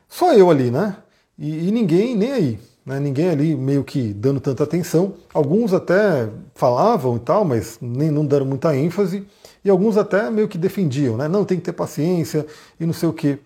[0.09, 0.97] Só eu ali, né?
[1.39, 2.59] E, e ninguém nem aí.
[2.91, 2.99] Né?
[2.99, 5.15] Ninguém ali meio que dando tanta atenção.
[5.33, 9.25] Alguns até falavam e tal, mas nem não deram muita ênfase.
[9.65, 11.29] E alguns até meio que defendiam, né?
[11.29, 12.45] Não tem que ter paciência
[12.81, 13.39] e não sei o quê.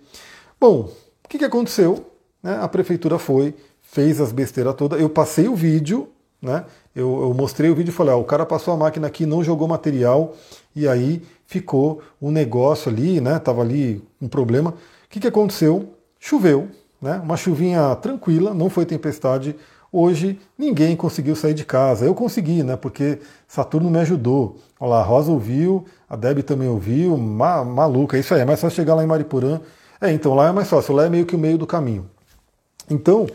[0.59, 0.91] Bom,
[1.25, 2.07] o que, que aconteceu?
[2.43, 2.59] Né?
[2.59, 4.99] A prefeitura foi, fez as besteiras todas.
[4.99, 6.09] Eu passei o vídeo
[6.45, 6.67] né?
[6.95, 9.43] Eu, eu mostrei o vídeo e falei, ó, o cara passou a máquina aqui, não
[9.43, 10.37] jogou material,
[10.77, 13.39] e aí ficou um negócio ali, né?
[13.39, 14.71] Tava ali um problema.
[14.71, 15.95] O que, que aconteceu?
[16.21, 16.69] Choveu,
[17.05, 17.21] né?
[17.23, 19.55] Uma chuvinha tranquila, não foi tempestade.
[19.93, 22.07] Hoje ninguém conseguiu sair de casa.
[22.07, 22.77] Eu consegui, né?
[22.77, 24.57] Porque Saturno me ajudou.
[24.81, 28.59] Olha lá, a Rosa ouviu, a Deb também ouviu, ma maluca, isso aí, é mais
[28.59, 29.61] fácil chegar lá em Mariporã.
[30.01, 32.09] É, então lá é mais fácil, lá é meio que o meio do caminho.
[32.89, 33.27] Então,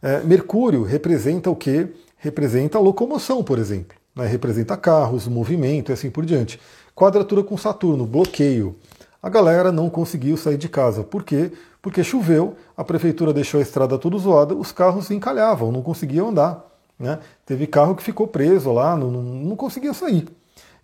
[0.00, 1.88] é, Mercúrio representa o que?
[2.18, 3.98] Representa a locomoção, por exemplo.
[4.14, 4.26] Né?
[4.26, 6.60] Representa carros, movimento e assim por diante.
[6.94, 8.76] Quadratura com Saturno, bloqueio.
[9.20, 11.02] A galera não conseguiu sair de casa.
[11.02, 11.50] Por quê?
[11.80, 16.64] Porque choveu, a prefeitura deixou a estrada toda zoada, os carros encalhavam, não conseguiam andar.
[16.98, 17.18] Né?
[17.46, 20.28] Teve carro que ficou preso lá, não, não, não conseguia sair.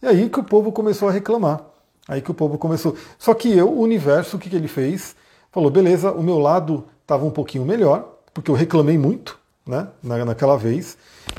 [0.00, 1.60] E aí que o povo começou a reclamar.
[2.06, 2.96] Aí que o povo começou.
[3.18, 5.16] Só que eu, o universo, o que, que ele fez?
[5.50, 10.56] Falou, beleza, o meu lado estava um pouquinho melhor, porque eu reclamei muito né, naquela
[10.56, 10.96] vez,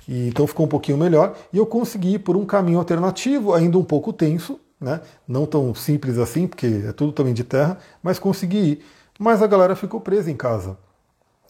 [0.08, 3.78] e então ficou um pouquinho melhor, e eu consegui ir por um caminho alternativo, ainda
[3.78, 8.18] um pouco tenso, né, não tão simples assim, porque é tudo também de terra, mas
[8.18, 8.86] consegui ir.
[9.20, 10.78] Mas a galera ficou presa em casa.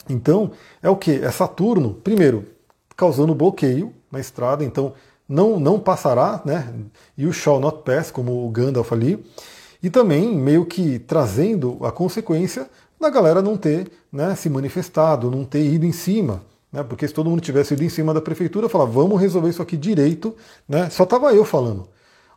[0.09, 0.51] Então,
[0.81, 1.11] é o que?
[1.11, 2.45] É Saturno, primeiro,
[2.95, 4.93] causando bloqueio na estrada, então
[5.27, 6.71] não, não passará, né?
[7.17, 9.25] You shall not pass, como o Gandalf ali,
[9.81, 15.43] e também meio que trazendo a consequência da galera não ter né, se manifestado, não
[15.43, 16.43] ter ido em cima.
[16.71, 19.61] Né, porque se todo mundo tivesse ido em cima da prefeitura, falar, vamos resolver isso
[19.61, 20.35] aqui direito,
[20.67, 21.87] né, só estava eu falando.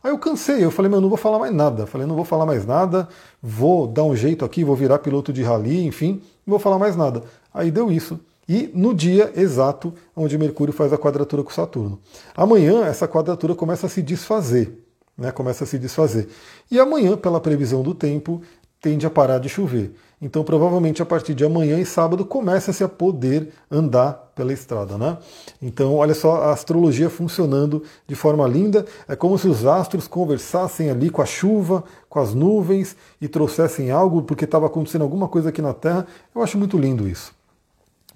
[0.03, 1.85] Aí eu cansei, eu falei, meu, não vou falar mais nada.
[1.85, 3.07] Falei, não vou falar mais nada,
[3.41, 6.95] vou dar um jeito aqui, vou virar piloto de rally, enfim, não vou falar mais
[6.95, 7.23] nada.
[7.53, 8.19] Aí deu isso.
[8.47, 11.99] E no dia exato onde Mercúrio faz a quadratura com Saturno.
[12.35, 14.85] Amanhã essa quadratura começa a se desfazer.
[15.17, 16.29] Né, começa a se desfazer.
[16.71, 18.41] E amanhã, pela previsão do tempo,
[18.81, 19.93] tende a parar de chover.
[20.21, 25.17] Então, provavelmente a partir de amanhã e sábado começa-se a poder andar pela estrada, né?
[25.61, 28.85] Então, olha só a astrologia funcionando de forma linda.
[29.07, 33.91] É como se os astros conversassem ali com a chuva, com as nuvens e trouxessem
[33.91, 36.05] algo porque estava acontecendo alguma coisa aqui na Terra.
[36.35, 37.33] Eu acho muito lindo isso.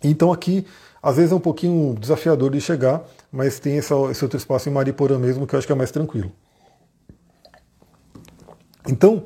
[0.03, 0.67] Então, aqui,
[1.01, 3.01] às vezes é um pouquinho desafiador de chegar,
[3.31, 6.33] mas tem esse outro espaço em Mariporã mesmo que eu acho que é mais tranquilo.
[8.89, 9.23] Então,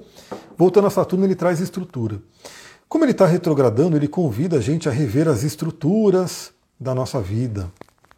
[0.56, 2.22] voltando a Saturno, ele traz estrutura.
[2.98, 7.72] Como ele está retrogradando, ele convida a gente a rever as estruturas da nossa vida,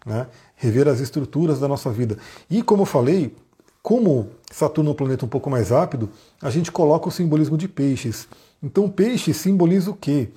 [0.05, 0.25] né?
[0.55, 2.17] rever as estruturas da nossa vida.
[2.49, 3.35] E como eu falei,
[3.83, 6.09] como Saturno é um planeta um pouco mais rápido,
[6.41, 8.29] a gente coloca o simbolismo de peixes.
[8.63, 10.29] Então, peixe simboliza o quê?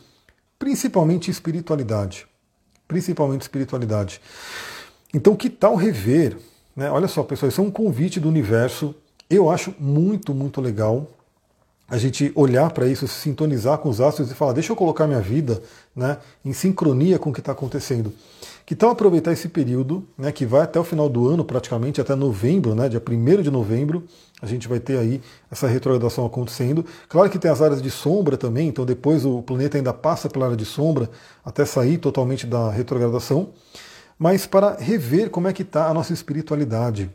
[0.59, 2.26] Principalmente espiritualidade.
[2.88, 4.20] Principalmente espiritualidade.
[5.14, 6.36] Então, que tal rever?
[6.74, 6.90] Né?
[6.90, 8.93] Olha só, pessoal, isso é um convite do universo.
[9.30, 11.07] Eu acho muito, muito legal
[11.93, 15.07] a gente olhar para isso, se sintonizar com os astros e falar, deixa eu colocar
[15.07, 15.62] minha vida
[15.95, 18.14] né, em sincronia com o que está acontecendo.
[18.64, 22.14] Que tal aproveitar esse período, né, que vai até o final do ano, praticamente até
[22.14, 24.05] novembro, né, dia 1 de novembro,
[24.40, 25.20] a gente vai ter aí
[25.51, 26.82] essa retrogradação acontecendo.
[27.11, 30.47] Claro que tem as áreas de sombra também, então depois o planeta ainda passa pela
[30.47, 31.11] área de sombra
[31.45, 33.51] até sair totalmente da retrogradação,
[34.18, 37.11] mas para rever como é que está a nossa espiritualidade.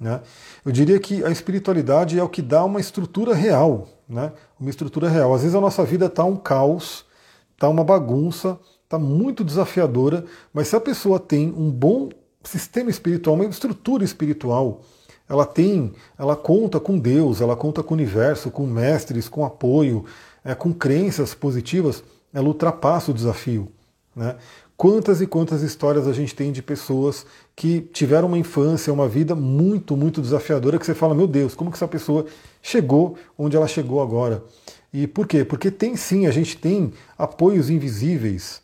[0.00, 0.20] Né?
[0.64, 4.32] Eu diria que a espiritualidade é o que dá uma estrutura real né?
[4.58, 5.34] uma estrutura real.
[5.34, 7.04] Às vezes a nossa vida está um caos,
[7.52, 12.08] está uma bagunça, está muito desafiadora, mas se a pessoa tem um bom
[12.42, 14.82] sistema espiritual, uma estrutura espiritual,
[15.28, 20.04] ela tem, ela conta com Deus, ela conta com o universo, com mestres, com apoio,
[20.44, 23.72] é, com crenças positivas, ela ultrapassa o desafio.
[24.14, 24.36] Né?
[24.76, 27.24] Quantas e quantas histórias a gente tem de pessoas
[27.54, 31.70] que tiveram uma infância, uma vida muito, muito desafiadora, que você fala, meu Deus, como
[31.70, 32.26] que essa pessoa
[32.60, 34.44] chegou onde ela chegou agora?
[34.92, 35.44] E por quê?
[35.44, 38.60] Porque tem sim, a gente tem apoios invisíveis.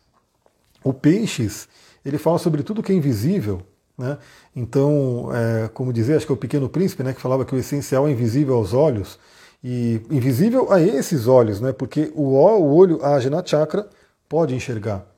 [0.83, 1.67] O Peixes,
[2.05, 3.61] ele fala sobre tudo que é invisível,
[3.97, 4.17] né?
[4.55, 7.57] Então, é, como dizer, acho que é o Pequeno Príncipe, né, que falava que o
[7.57, 9.17] essencial é invisível aos olhos,
[9.63, 13.87] e invisível a esses olhos, né, porque o, olho, a Ajna Chakra,
[14.27, 15.12] pode enxergar.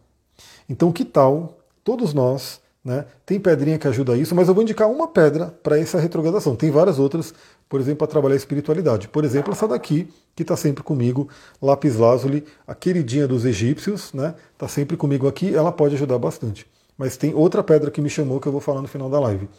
[0.70, 3.04] Então, que tal todos nós né?
[3.26, 6.56] Tem pedrinha que ajuda isso, mas eu vou indicar uma pedra para essa retrogradação.
[6.56, 7.34] Tem várias outras,
[7.68, 9.08] por exemplo, para trabalhar a espiritualidade.
[9.08, 11.28] Por exemplo, essa daqui, que está sempre comigo,
[11.60, 14.36] Lápis Lazuli, a queridinha dos egípcios, né?
[14.54, 16.68] Está sempre comigo aqui, ela pode ajudar bastante.
[16.96, 19.50] Mas tem outra pedra que me chamou que eu vou falar no final da live.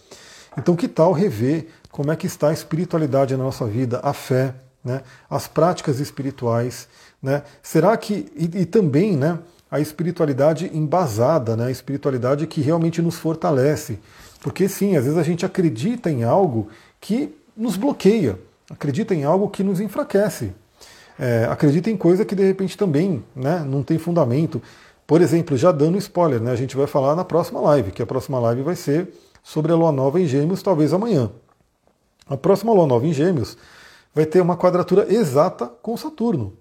[0.57, 4.55] Então, que tal rever como é que está a espiritualidade na nossa vida, a fé,
[4.85, 5.03] né?
[5.29, 6.89] as práticas espirituais,
[7.21, 7.43] né?
[7.61, 9.41] Será que e, e também, né?
[9.71, 11.67] A espiritualidade embasada, né?
[11.67, 13.99] a espiritualidade que realmente nos fortalece.
[14.41, 16.69] Porque sim, às vezes a gente acredita em algo
[17.01, 18.39] que nos bloqueia,
[18.71, 20.53] acredita em algo que nos enfraquece,
[21.19, 24.63] é, acredita em coisa que de repente também né, não tem fundamento.
[25.07, 28.07] Por exemplo, já dando spoiler, né, a gente vai falar na próxima live, que a
[28.07, 29.09] próxima live vai ser
[29.43, 31.31] sobre a lua nova em Gêmeos, talvez amanhã.
[32.29, 33.57] A próxima lua nova em Gêmeos
[34.15, 36.55] vai ter uma quadratura exata com Saturno.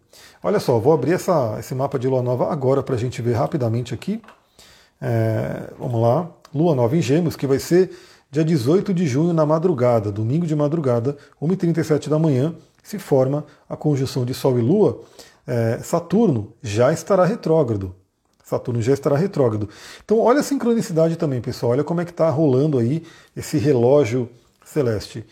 [0.44, 3.34] Olha só, vou abrir essa, esse mapa de lua nova agora para a gente ver
[3.34, 4.22] rapidamente aqui.
[5.02, 6.30] É, vamos lá.
[6.54, 7.92] Lua nova em Gêmeos, que vai ser
[8.32, 12.54] dia 18 de junho na madrugada, domingo de madrugada, 1h37 da manhã,
[12.84, 15.02] se forma a conjunção de Sol e Lua.
[15.48, 17.96] É, Saturno já estará retrógrado.
[18.44, 19.68] Saturno já estará retrógrado.
[20.04, 21.72] Então, olha a sincronicidade também, pessoal.
[21.72, 23.04] Olha como é que está rolando aí
[23.36, 24.30] esse relógio
[24.64, 25.26] celeste.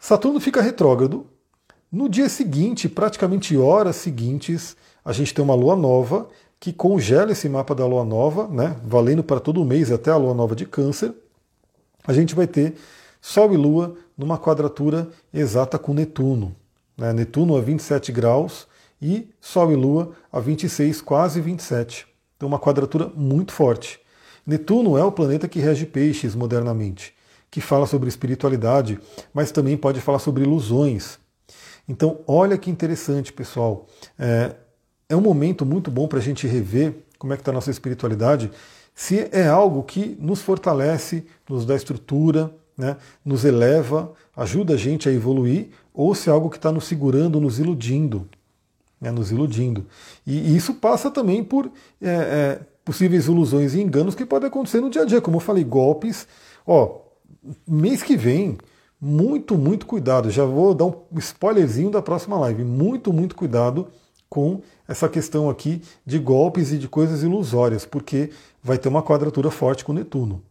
[0.00, 1.26] Saturno fica retrógrado.
[1.94, 6.28] No dia seguinte, praticamente horas seguintes, a gente tem uma lua nova
[6.58, 10.16] que congela esse mapa da lua nova, né, valendo para todo o mês até a
[10.16, 11.14] lua nova de Câncer.
[12.04, 12.74] A gente vai ter
[13.20, 16.56] Sol e Lua numa quadratura exata com Netuno.
[16.98, 18.66] Né, Netuno a 27 graus
[19.00, 22.08] e Sol e Lua a 26, quase 27.
[22.36, 24.00] Então, uma quadratura muito forte.
[24.44, 27.14] Netuno é o planeta que rege peixes modernamente,
[27.52, 28.98] que fala sobre espiritualidade,
[29.32, 31.22] mas também pode falar sobre ilusões.
[31.88, 33.86] Então, olha que interessante, pessoal.
[34.18, 34.54] É,
[35.08, 37.70] é um momento muito bom para a gente rever como é que está a nossa
[37.70, 38.50] espiritualidade,
[38.94, 45.08] se é algo que nos fortalece, nos dá estrutura, né, nos eleva, ajuda a gente
[45.08, 48.28] a evoluir, ou se é algo que está nos segurando, nos iludindo
[49.04, 49.86] né, nos iludindo.
[50.26, 51.70] E, e, isso passa também por
[52.00, 55.20] é, é, possíveis ilusões e enganos que podem acontecer no dia a dia.
[55.20, 56.26] Como eu falei, golpes.
[56.66, 57.00] Ó,
[57.68, 58.56] mês que vem,
[59.00, 60.30] muito, muito cuidado.
[60.30, 62.64] Já vou dar um spoilerzinho da próxima live.
[62.64, 63.88] Muito, muito cuidado
[64.28, 68.30] com essa questão aqui de golpes e de coisas ilusórias, porque
[68.62, 70.42] vai ter uma quadratura forte com Netuno.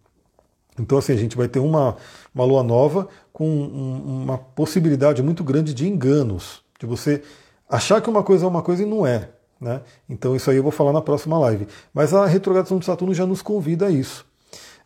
[0.79, 1.97] Então, assim, a gente vai ter uma,
[2.33, 7.21] uma lua nova com um, uma possibilidade muito grande de enganos, de você
[7.69, 9.29] achar que uma coisa é uma coisa e não é.
[9.63, 9.81] Né?
[10.09, 11.67] Então isso aí eu vou falar na próxima live.
[11.93, 14.25] Mas a retrogradação de Saturno já nos convida a isso.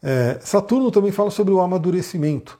[0.01, 2.59] É, Saturno também fala sobre o amadurecimento.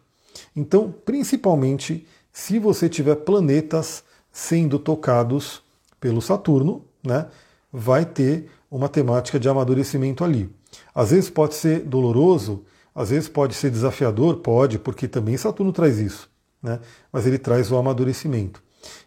[0.57, 5.61] Então, principalmente, se você tiver planetas sendo tocados
[6.01, 7.27] pelo Saturno, né,
[7.71, 10.49] vai ter uma temática de amadurecimento ali.
[10.95, 15.99] Às vezes pode ser doloroso, às vezes pode ser desafiador, pode, porque também Saturno traz
[15.99, 16.27] isso,
[16.61, 16.79] né?
[17.13, 18.63] mas ele traz o amadurecimento.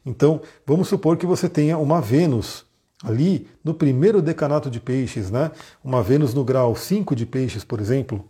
[0.06, 2.64] Então, vamos supor que você tenha uma Vênus
[3.02, 5.50] ali no primeiro decanato de peixes, né?
[5.82, 8.24] Uma Vênus no grau 5 de peixes, por exemplo.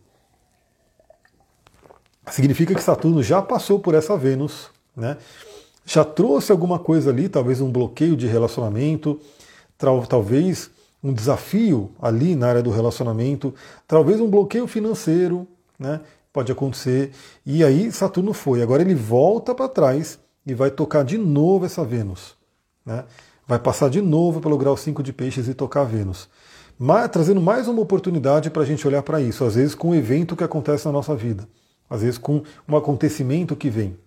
[2.31, 5.17] Significa que Saturno já passou por essa Vênus, né?
[5.85, 9.19] Já trouxe alguma coisa ali, talvez um bloqueio de relacionamento,
[10.09, 10.71] talvez
[11.03, 13.55] um desafio ali na área do relacionamento,
[13.89, 16.01] talvez um bloqueio financeiro, né?
[16.33, 17.11] Pode acontecer.
[17.45, 18.63] E aí Saturno foi.
[18.63, 22.37] Agora ele volta para trás e vai tocar de novo essa Vênus.
[22.87, 23.05] Né?
[23.47, 26.29] Vai passar de novo pelo grau 5 de peixes e tocar Vênus.
[26.79, 29.95] Mas, trazendo mais uma oportunidade para a gente olhar para isso, às vezes com um
[29.95, 31.47] evento que acontece na nossa vida,
[31.91, 33.99] às vezes com um acontecimento que vem.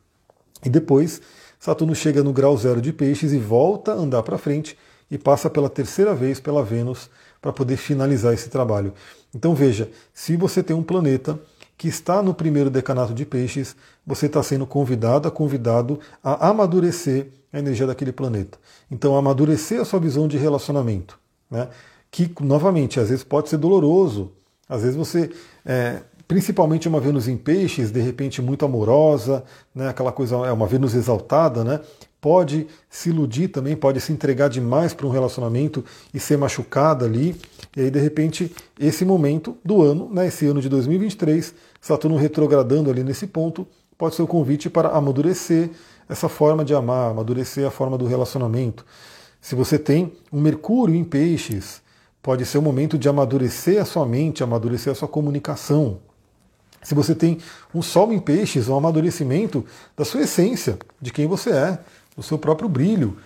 [0.65, 1.21] E depois,
[1.59, 4.77] Saturno chega no grau zero de peixes e volta a andar para frente
[5.11, 7.09] e passa pela terceira vez pela Vênus
[7.41, 8.93] para poder finalizar esse trabalho.
[9.35, 11.37] Então veja, se você tem um planeta
[11.77, 13.75] que está no primeiro decanato de peixes,
[14.05, 18.57] você está sendo convidado, convidado a amadurecer a energia daquele planeta.
[18.89, 21.19] Então, amadurecer a sua visão de relacionamento,
[21.49, 21.69] né?
[22.09, 24.31] que, novamente, às vezes pode ser doloroso,
[24.67, 25.29] às vezes você,
[25.65, 26.01] é,
[26.33, 29.89] principalmente uma Vênus em peixes, de repente muito amorosa, né?
[29.89, 31.79] aquela coisa, é uma Vênus exaltada, né?
[32.19, 37.39] pode se iludir também, pode se entregar demais para um relacionamento e ser machucada ali.
[37.77, 42.89] E aí, de repente, esse momento do ano, né, esse ano de 2023, Saturno retrogradando
[42.89, 45.69] ali nesse ponto, pode ser o convite para amadurecer
[46.09, 48.83] essa forma de amar, amadurecer a forma do relacionamento.
[49.39, 51.79] Se você tem um Mercúrio em peixes,
[52.23, 55.99] pode ser o momento de amadurecer a sua mente, amadurecer a sua comunicação.
[56.83, 57.39] Se você tem
[57.73, 59.65] um Sol em peixes, um amadurecimento
[59.95, 61.79] da sua essência, de quem você é,
[62.15, 63.17] do seu próprio brilho.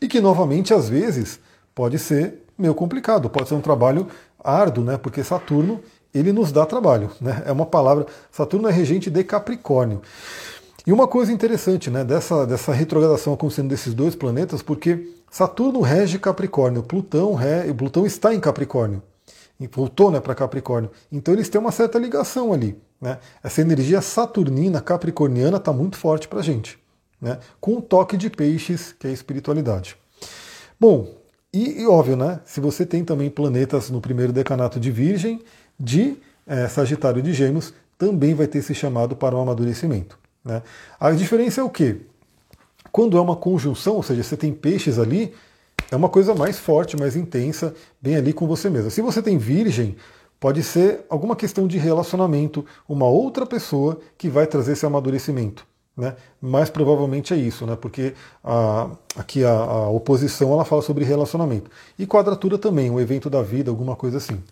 [0.00, 1.38] E que, novamente, às vezes,
[1.74, 4.06] pode ser meio complicado, pode ser um trabalho
[4.42, 4.96] árduo, né?
[4.96, 5.80] Porque Saturno,
[6.12, 7.42] ele nos dá trabalho, né?
[7.46, 8.06] É uma palavra.
[8.30, 10.02] Saturno é regente de Capricórnio.
[10.86, 16.18] E uma coisa interessante, né, dessa, dessa retrogradação acontecendo desses dois planetas, porque Saturno rege
[16.18, 19.02] Capricórnio, Plutão, re, Plutão está em Capricórnio,
[19.60, 20.90] e voltou né, para Capricórnio.
[21.12, 22.76] Então eles têm uma certa ligação ali.
[23.00, 23.18] Né?
[23.44, 26.80] Essa energia saturnina, capricorniana, está muito forte para a gente
[27.20, 27.38] né?
[27.60, 29.96] com um toque de peixes, que é a espiritualidade.
[30.78, 31.14] Bom,
[31.52, 32.40] e, e, óbvio, né?
[32.44, 35.42] Se você tem também planetas no primeiro decanato de Virgem,
[35.78, 40.18] de é, Sagitário de Gêmeos, também vai ter esse chamado para o amadurecimento.
[40.44, 40.62] Né?
[40.98, 41.98] A diferença é o quê?
[42.90, 45.34] Quando é uma conjunção, ou seja, você tem peixes ali,
[45.90, 48.90] é uma coisa mais forte, mais intensa, bem ali com você mesmo.
[48.90, 49.96] Se você tem Virgem,
[50.40, 55.66] Pode ser alguma questão de relacionamento, uma outra pessoa que vai trazer esse amadurecimento.
[55.94, 56.16] Né?
[56.40, 57.76] Mais provavelmente é isso, né?
[57.76, 61.70] porque a, aqui a, a, oposição ela fala sobre relacionamento.
[61.98, 64.42] E quadratura também, um evento da vida, alguma coisa assim.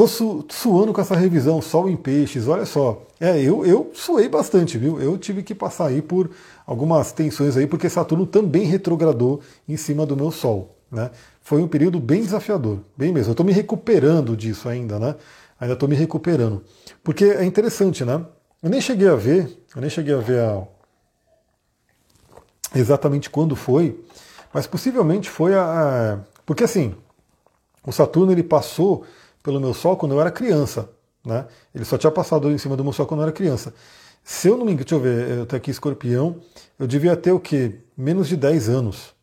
[0.00, 3.02] Tô su, suando com essa revisão, Sol em Peixes, olha só.
[3.20, 4.98] É, eu, eu suei bastante, viu?
[4.98, 6.30] Eu tive que passar aí por
[6.66, 10.74] algumas tensões aí, porque Saturno também retrogradou em cima do meu Sol.
[10.90, 11.10] Né?
[11.42, 13.28] Foi um período bem desafiador, bem mesmo.
[13.28, 15.16] Eu estou me recuperando disso ainda, né?
[15.60, 16.64] Ainda estou me recuperando.
[17.04, 18.24] Porque é interessante, né?
[18.62, 20.62] Eu nem cheguei a ver, eu nem cheguei a ver a...
[22.74, 24.02] exatamente quando foi,
[24.50, 26.20] mas possivelmente foi a.
[26.46, 26.94] Porque assim,
[27.86, 29.04] o Saturno ele passou
[29.42, 30.88] pelo meu Sol quando eu era criança.
[31.24, 31.46] Né?
[31.74, 33.74] Ele só tinha passado em cima do meu Sol quando eu era criança.
[34.22, 36.36] Se eu não me engano, deixa eu ver, eu tenho aqui escorpião,
[36.78, 37.80] eu devia ter o quê?
[37.96, 39.14] Menos de 10 anos.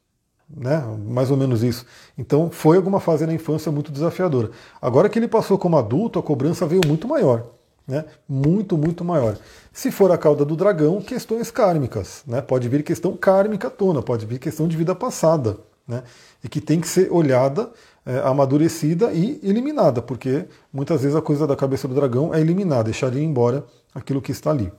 [0.49, 0.81] Né?
[1.05, 1.85] Mais ou menos isso.
[2.17, 4.51] Então foi alguma fase na infância muito desafiadora.
[4.81, 7.57] Agora que ele passou como adulto, a cobrança veio muito maior
[7.87, 8.05] né?
[8.27, 9.37] muito, muito maior.
[9.71, 12.23] Se for a cauda do dragão, questões kármicas.
[12.27, 12.41] Né?
[12.41, 15.57] Pode vir questão kármica tona, pode vir questão de vida passada.
[15.87, 16.03] Né?
[16.43, 17.71] E que tem que ser olhada,
[18.07, 22.85] é, amadurecida e eliminada, porque muitas vezes a coisa da cabeça do dragão é eliminar,
[22.85, 24.71] deixar ir embora aquilo que está ali.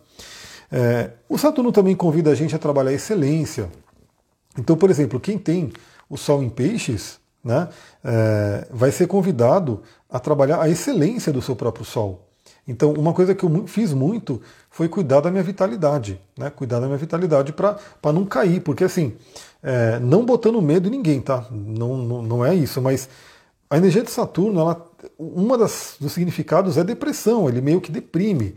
[0.72, 3.68] É, o Saturno também convida a gente a trabalhar a excelência.
[4.58, 5.70] Então, por exemplo, quem tem
[6.08, 7.68] o Sol em Peixes, né,
[8.02, 12.24] é, vai ser convidado a trabalhar a excelência do seu próprio Sol.
[12.66, 16.50] Então, uma coisa que eu fiz muito foi cuidar da minha vitalidade, né?
[16.50, 17.78] Cuidar da minha vitalidade para
[18.12, 19.16] não cair, porque assim,
[19.62, 21.46] é, não botando medo em ninguém, tá?
[21.50, 23.08] Não, não, não é isso, mas
[23.70, 24.86] a energia de Saturno, ela,
[25.18, 28.54] uma das dos significados é depressão, ele meio que deprime.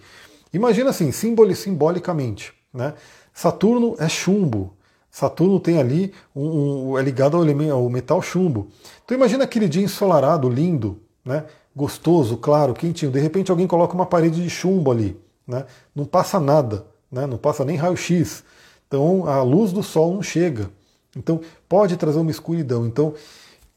[0.54, 2.93] Imagina assim, simboli, simbolicamente, né?
[3.34, 4.74] Saturno é chumbo.
[5.10, 8.70] Saturno tem ali um, um é ligado ao, elemento, ao metal chumbo.
[9.04, 11.45] Então imagina aquele dia ensolarado, lindo, né?
[11.76, 13.12] gostoso, claro, quentinho.
[13.12, 15.66] De repente alguém coloca uma parede de chumbo ali, né?
[15.95, 17.26] não passa nada, né?
[17.26, 18.43] não passa nem raio-x.
[18.88, 20.70] Então a luz do sol não chega.
[21.16, 22.86] Então pode trazer uma escuridão.
[22.86, 23.16] Então o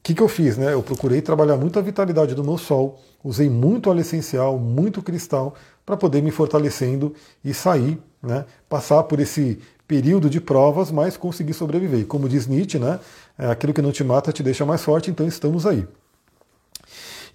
[0.02, 0.56] que, que eu fiz?
[0.56, 0.74] Né?
[0.74, 5.54] Eu procurei trabalhar muito a vitalidade do meu sol, usei muito óleo essencial, muito cristal,
[5.84, 8.44] para poder me fortalecendo e sair, né?
[8.68, 9.58] passar por esse
[9.88, 12.06] período de provas, mas conseguir sobreviver.
[12.06, 13.00] Como diz Nietzsche, né?
[13.38, 15.86] É, aquilo que não te mata te deixa mais forte, então estamos aí.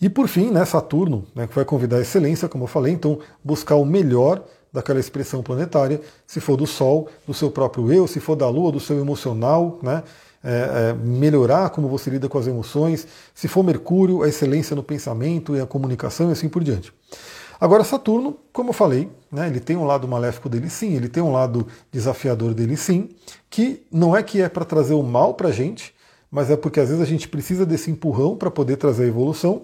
[0.02, 3.20] E por fim, né, Saturno, né, que vai convidar a excelência, como eu falei, então
[3.44, 8.20] buscar o melhor daquela expressão planetária, se for do Sol, do seu próprio eu, se
[8.20, 10.04] for da Lua, do seu emocional, né,
[10.44, 14.84] é, é, melhorar como você lida com as emoções, se for Mercúrio, a excelência no
[14.84, 16.94] pensamento e a comunicação e assim por diante.
[17.60, 21.22] Agora, Saturno, como eu falei, né, ele tem um lado maléfico dele sim, ele tem
[21.22, 23.10] um lado desafiador dele sim,
[23.50, 25.94] que não é que é para trazer o mal para a gente,
[26.32, 29.64] mas é porque às vezes a gente precisa desse empurrão para poder trazer a evolução.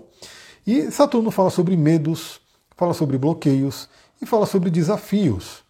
[0.68, 2.41] E Saturno fala sobre medos,
[2.76, 3.88] fala sobre bloqueios
[4.22, 5.63] e fala sobre desafios.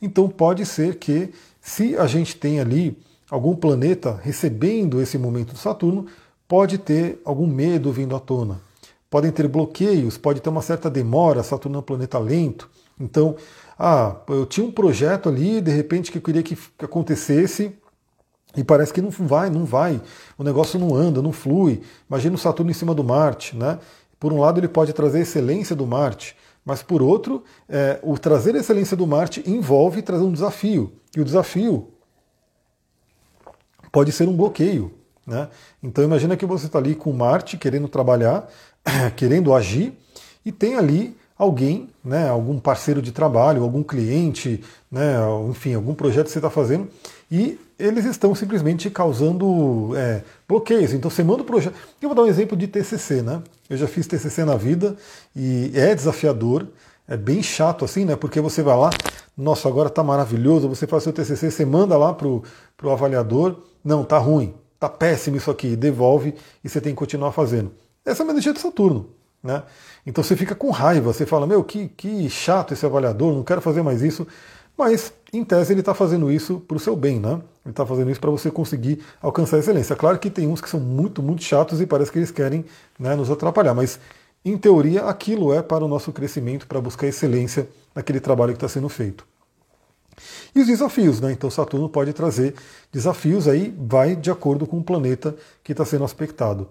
[0.00, 2.96] Então pode ser que, se a gente tem ali
[3.30, 6.06] algum planeta recebendo esse momento do Saturno,
[6.46, 8.60] pode ter algum medo vindo à tona.
[9.10, 12.68] Podem ter bloqueios, pode ter uma certa demora, Saturno é um planeta lento.
[12.98, 13.36] Então,
[13.78, 17.76] ah, eu tinha um projeto ali, de repente que eu queria que acontecesse,
[18.56, 20.00] e parece que não vai, não vai.
[20.38, 21.82] O negócio não anda, não flui.
[22.08, 23.78] Imagina o Saturno em cima do Marte, né?
[24.18, 26.34] Por um lado, ele pode trazer a excelência do Marte,
[26.66, 30.92] mas por outro, é, o trazer a excelência do Marte envolve trazer um desafio.
[31.16, 31.92] E o desafio
[33.92, 34.92] pode ser um bloqueio.
[35.24, 35.48] Né?
[35.80, 38.48] Então imagina que você está ali com Marte querendo trabalhar,
[39.14, 39.96] querendo agir,
[40.44, 45.16] e tem ali alguém, né, algum parceiro de trabalho, algum cliente, né,
[45.48, 46.88] enfim, algum projeto que você está fazendo,
[47.30, 50.92] e eles estão simplesmente causando é, bloqueios.
[50.92, 51.74] Então você manda o projeto.
[52.00, 53.42] Eu vou dar um exemplo de TCC, né?
[53.68, 54.96] Eu já fiz TCC na vida
[55.34, 56.68] e é desafiador,
[57.06, 58.16] é bem chato assim, né?
[58.16, 58.90] Porque você vai lá,
[59.36, 62.42] nossa, agora tá maravilhoso, você faz seu TCC, você manda lá pro,
[62.76, 67.32] pro avaliador, não, tá ruim, tá péssimo isso aqui, devolve e você tem que continuar
[67.32, 67.72] fazendo.
[68.04, 69.10] Essa é a energia de Saturno,
[69.42, 69.64] né?
[70.06, 73.60] Então você fica com raiva, você fala, meu, que, que chato esse avaliador, não quero
[73.60, 74.26] fazer mais isso.
[74.76, 77.40] Mas, em tese, ele está fazendo isso para o seu bem, né?
[77.64, 79.96] Ele está fazendo isso para você conseguir alcançar a excelência.
[79.96, 82.64] Claro que tem uns que são muito, muito chatos e parece que eles querem
[82.98, 83.98] né, nos atrapalhar, mas,
[84.44, 88.68] em teoria, aquilo é para o nosso crescimento, para buscar excelência naquele trabalho que está
[88.68, 89.26] sendo feito.
[90.54, 91.32] E os desafios, né?
[91.32, 92.54] Então Saturno pode trazer
[92.90, 96.68] desafios aí, vai de acordo com o planeta que está sendo aspectado.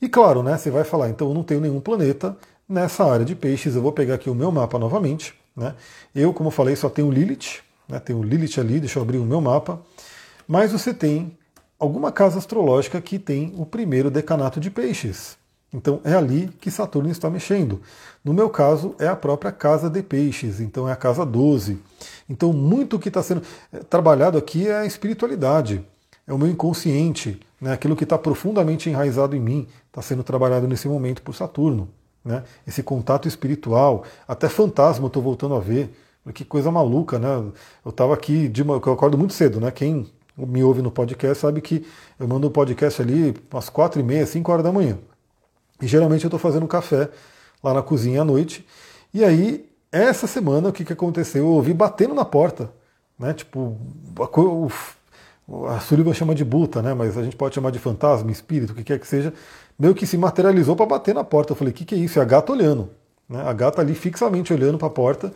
[0.00, 0.56] E claro, né?
[0.56, 2.36] Você vai falar, então eu não tenho nenhum planeta
[2.68, 3.74] nessa área de peixes.
[3.74, 5.34] Eu vou pegar aqui o meu mapa novamente.
[5.56, 5.74] Né?
[6.14, 7.98] Eu, como falei, só tenho Lilith, né?
[7.98, 9.80] tenho Lilith ali, deixa eu abrir o meu mapa.
[10.46, 11.36] Mas você tem
[11.78, 15.36] alguma casa astrológica que tem o primeiro decanato de peixes.
[15.72, 17.80] Então é ali que Saturno está mexendo.
[18.24, 21.78] No meu caso, é a própria casa de peixes, então é a casa 12.
[22.28, 25.84] Então, muito que está sendo eh, trabalhado aqui é a espiritualidade,
[26.26, 27.72] é o meu inconsciente, né?
[27.72, 31.88] aquilo que está profundamente enraizado em mim, está sendo trabalhado nesse momento por Saturno.
[32.24, 32.42] Né?
[32.66, 35.90] Esse contato espiritual, até fantasma eu estou voltando a ver.
[36.32, 37.28] Que coisa maluca, né?
[37.84, 39.70] Eu estava aqui, de eu acordo muito cedo, né?
[39.70, 40.06] Quem
[40.36, 41.86] me ouve no podcast sabe que
[42.18, 44.98] eu mando um podcast ali às quatro e meia, cinco horas da manhã.
[45.80, 47.08] E geralmente eu estou fazendo café
[47.62, 48.66] lá na cozinha à noite.
[49.14, 51.44] E aí, essa semana, o que, que aconteceu?
[51.44, 52.70] Eu ouvi batendo na porta.
[53.18, 53.32] Né?
[53.32, 53.76] Tipo,
[54.18, 56.92] a, a Sullivan chama de buta, né?
[56.92, 59.32] mas a gente pode chamar de fantasma, espírito, o que quer que seja.
[59.78, 61.52] Meio que se materializou para bater na porta.
[61.52, 62.18] Eu falei, o que, que é isso?
[62.18, 62.90] É a gata olhando.
[63.28, 63.42] Né?
[63.42, 65.32] A gata ali fixamente olhando para a porta.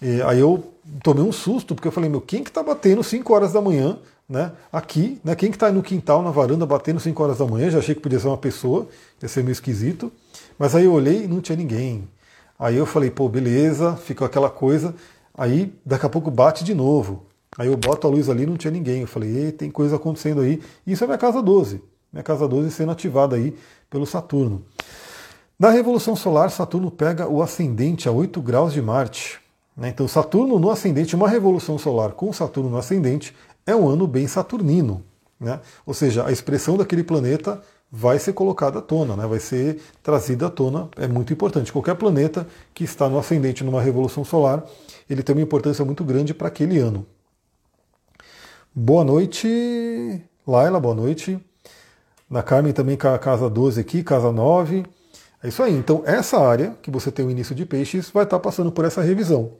[0.00, 0.72] E aí eu
[1.02, 3.98] tomei um susto, porque eu falei, meu, quem que tá batendo 5 horas da manhã,
[4.28, 4.52] né?
[4.72, 5.34] Aqui, né?
[5.34, 7.68] Quem que tá aí no quintal, na varanda, batendo 5 horas da manhã?
[7.70, 8.88] Já achei que podia ser uma pessoa,
[9.22, 10.10] ia ser meio esquisito.
[10.58, 12.08] Mas aí eu olhei e não tinha ninguém.
[12.58, 14.94] Aí eu falei, pô, beleza, ficou aquela coisa.
[15.36, 17.24] Aí daqui a pouco bate de novo.
[17.58, 19.00] Aí eu boto a luz ali não tinha ninguém.
[19.00, 20.62] Eu falei, tem coisa acontecendo aí.
[20.86, 21.82] Isso é minha casa 12.
[22.12, 23.56] Minha casa 12 sendo ativada aí
[23.88, 24.62] pelo Saturno.
[25.58, 29.40] Na Revolução Solar, Saturno pega o ascendente a 8 graus de Marte.
[29.80, 29.88] Né?
[29.88, 33.34] Então, Saturno no ascendente, uma revolução solar com Saturno no ascendente,
[33.66, 35.02] é um ano bem saturnino.
[35.40, 35.58] Né?
[35.86, 39.26] Ou seja, a expressão daquele planeta vai ser colocada à tona, né?
[39.26, 41.72] vai ser trazida à tona, é muito importante.
[41.72, 44.62] Qualquer planeta que está no ascendente numa revolução solar,
[45.08, 47.06] ele tem uma importância muito grande para aquele ano.
[48.72, 51.40] Boa noite, Laila, boa noite.
[52.28, 54.84] Na Carmen também casa 12 aqui, casa 9.
[55.42, 55.74] É isso aí.
[55.74, 59.00] Então, essa área que você tem o início de peixes vai estar passando por essa
[59.00, 59.50] revisão.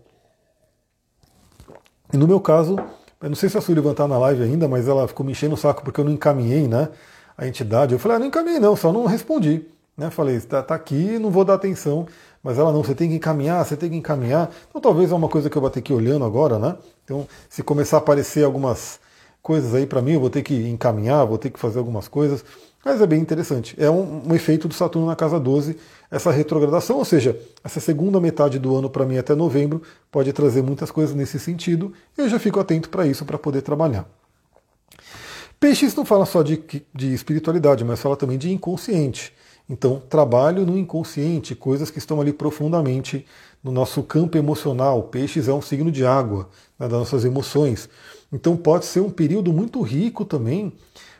[2.13, 2.77] E no meu caso,
[3.21, 5.55] eu não sei se a Sullivan está na live ainda, mas ela ficou me enchendo
[5.55, 6.89] o saco porque eu não encaminhei né,
[7.37, 7.93] a entidade.
[7.93, 9.67] Eu falei, ah, não encaminhei não, só não respondi.
[9.97, 10.11] Né?
[10.11, 12.07] Falei, está tá aqui, não vou dar atenção.
[12.43, 14.51] Mas ela não, você tem que encaminhar, você tem que encaminhar.
[14.69, 16.77] Então talvez é uma coisa que eu vou ter que ir olhando agora, né?
[17.05, 18.99] Então, se começar a aparecer algumas
[19.43, 22.45] coisas aí para mim, eu vou ter que encaminhar, vou ter que fazer algumas coisas.
[22.85, 23.75] Mas é bem interessante.
[23.79, 25.77] É um, um, efeito do Saturno na casa 12,
[26.11, 30.63] essa retrogradação, ou seja, essa segunda metade do ano para mim até novembro pode trazer
[30.63, 31.93] muitas coisas nesse sentido.
[32.17, 34.09] Eu já fico atento para isso para poder trabalhar.
[35.59, 36.63] Peixes não fala só de,
[36.95, 39.35] de espiritualidade, mas fala também de inconsciente.
[39.69, 43.27] Então, trabalho no inconsciente, coisas que estão ali profundamente
[43.63, 45.03] no nosso campo emocional.
[45.05, 47.91] Peixes é um signo de água, né, das nossas emoções.
[48.33, 50.73] Então, pode ser um período muito rico também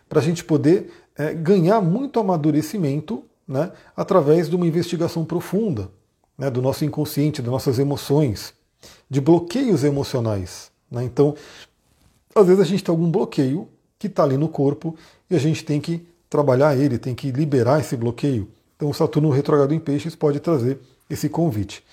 [0.09, 0.91] para a gente poder
[1.21, 5.91] é, ganhar muito amadurecimento né, através de uma investigação profunda
[6.39, 8.55] né, do nosso inconsciente, das nossas emoções,
[9.09, 10.71] de bloqueios emocionais.
[10.91, 11.05] Né?
[11.05, 11.35] Então,
[12.35, 13.69] às vezes a gente tem algum bloqueio
[13.99, 14.97] que está ali no corpo
[15.29, 18.49] e a gente tem que trabalhar ele, tem que liberar esse bloqueio.
[18.77, 20.79] Então, o Saturno retrogrado em Peixes pode trazer
[21.11, 21.85] esse convite.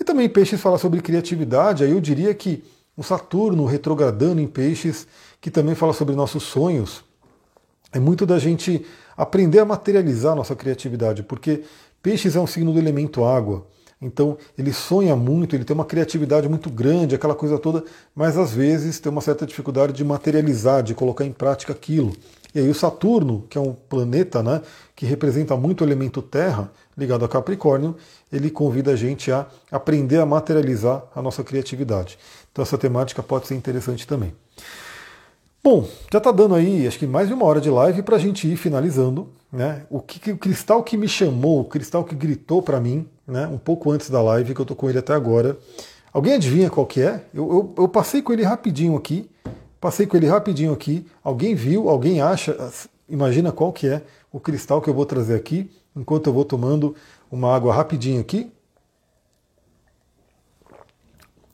[0.00, 2.64] E também Peixes fala sobre criatividade, aí eu diria que
[2.96, 5.06] o Saturno retrogradando em Peixes,
[5.42, 7.04] que também fala sobre nossos sonhos,
[7.92, 8.84] é muito da gente
[9.16, 11.62] aprender a materializar a nossa criatividade, porque
[12.02, 13.66] peixes é um signo do elemento água.
[14.00, 17.84] Então ele sonha muito, ele tem uma criatividade muito grande, aquela coisa toda,
[18.14, 22.12] mas às vezes tem uma certa dificuldade de materializar, de colocar em prática aquilo.
[22.52, 24.60] E aí o Saturno, que é um planeta né,
[24.96, 27.96] que representa muito o elemento terra, ligado a Capricórnio,
[28.30, 32.18] ele convida a gente a aprender a materializar a nossa criatividade.
[32.50, 34.34] Então essa temática pode ser interessante também.
[35.64, 38.18] Bom, já está dando aí, acho que mais de uma hora de live para a
[38.18, 39.30] gente ir finalizando.
[39.52, 39.86] Né?
[39.88, 43.58] O, que, o cristal que me chamou, o cristal que gritou para mim, né, um
[43.58, 45.56] pouco antes da live, que eu estou com ele até agora.
[46.12, 47.24] Alguém adivinha qual que é?
[47.32, 49.30] Eu, eu, eu, passei com ele rapidinho aqui,
[49.80, 51.06] passei com ele rapidinho aqui.
[51.22, 52.56] Alguém viu, alguém acha,
[53.08, 54.02] imagina qual que é
[54.32, 56.96] o cristal que eu vou trazer aqui, enquanto eu vou tomando
[57.30, 58.50] uma água rapidinho aqui.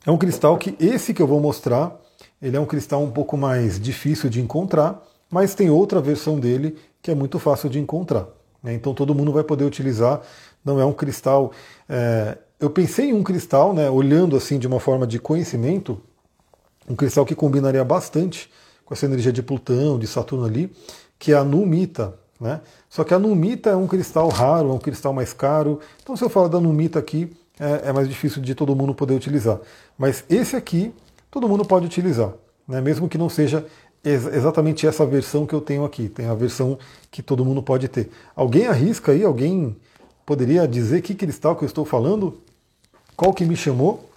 [0.03, 1.99] É um cristal que esse que eu vou mostrar
[2.41, 6.77] ele é um cristal um pouco mais difícil de encontrar, mas tem outra versão dele
[7.01, 8.27] que é muito fácil de encontrar.
[8.63, 8.73] Né?
[8.73, 10.21] Então todo mundo vai poder utilizar.
[10.63, 11.51] Não é um cristal.
[11.87, 12.37] É...
[12.59, 16.01] Eu pensei em um cristal, né, olhando assim de uma forma de conhecimento,
[16.89, 18.49] um cristal que combinaria bastante
[18.83, 20.69] com essa energia de Plutão, de Saturno ali,
[21.17, 22.15] que é a Numita.
[22.39, 22.59] Né?
[22.89, 25.79] Só que a Numita é um cristal raro, é um cristal mais caro.
[26.01, 29.13] Então se eu falar da Numita aqui, é, é mais difícil de todo mundo poder
[29.13, 29.59] utilizar.
[29.97, 30.93] Mas esse aqui
[31.31, 32.33] todo mundo pode utilizar,
[32.67, 32.81] né?
[32.81, 33.65] mesmo que não seja
[34.03, 36.09] ex exatamente essa versão que eu tenho aqui.
[36.09, 36.77] Tem a versão
[37.11, 38.09] que todo mundo pode ter.
[38.35, 39.23] Alguém arrisca aí?
[39.23, 39.75] Alguém
[40.25, 42.39] poderia dizer que cristal que eu estou falando?
[43.15, 44.09] Qual que me chamou?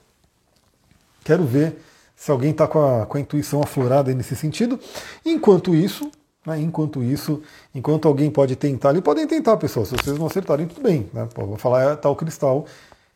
[1.25, 1.77] Quero ver
[2.15, 4.79] se alguém está com, com a, intuição aflorada nesse sentido.
[5.25, 6.11] Enquanto isso,
[6.45, 6.61] Né?
[6.61, 7.41] Enquanto isso,
[7.75, 9.87] enquanto alguém pode tentar, ali podem tentar, pessoal.
[9.87, 11.09] Se vocês não acertarem, tudo bem.
[11.13, 11.29] Né?
[11.33, 12.67] Pô, vou falar é tal cristal,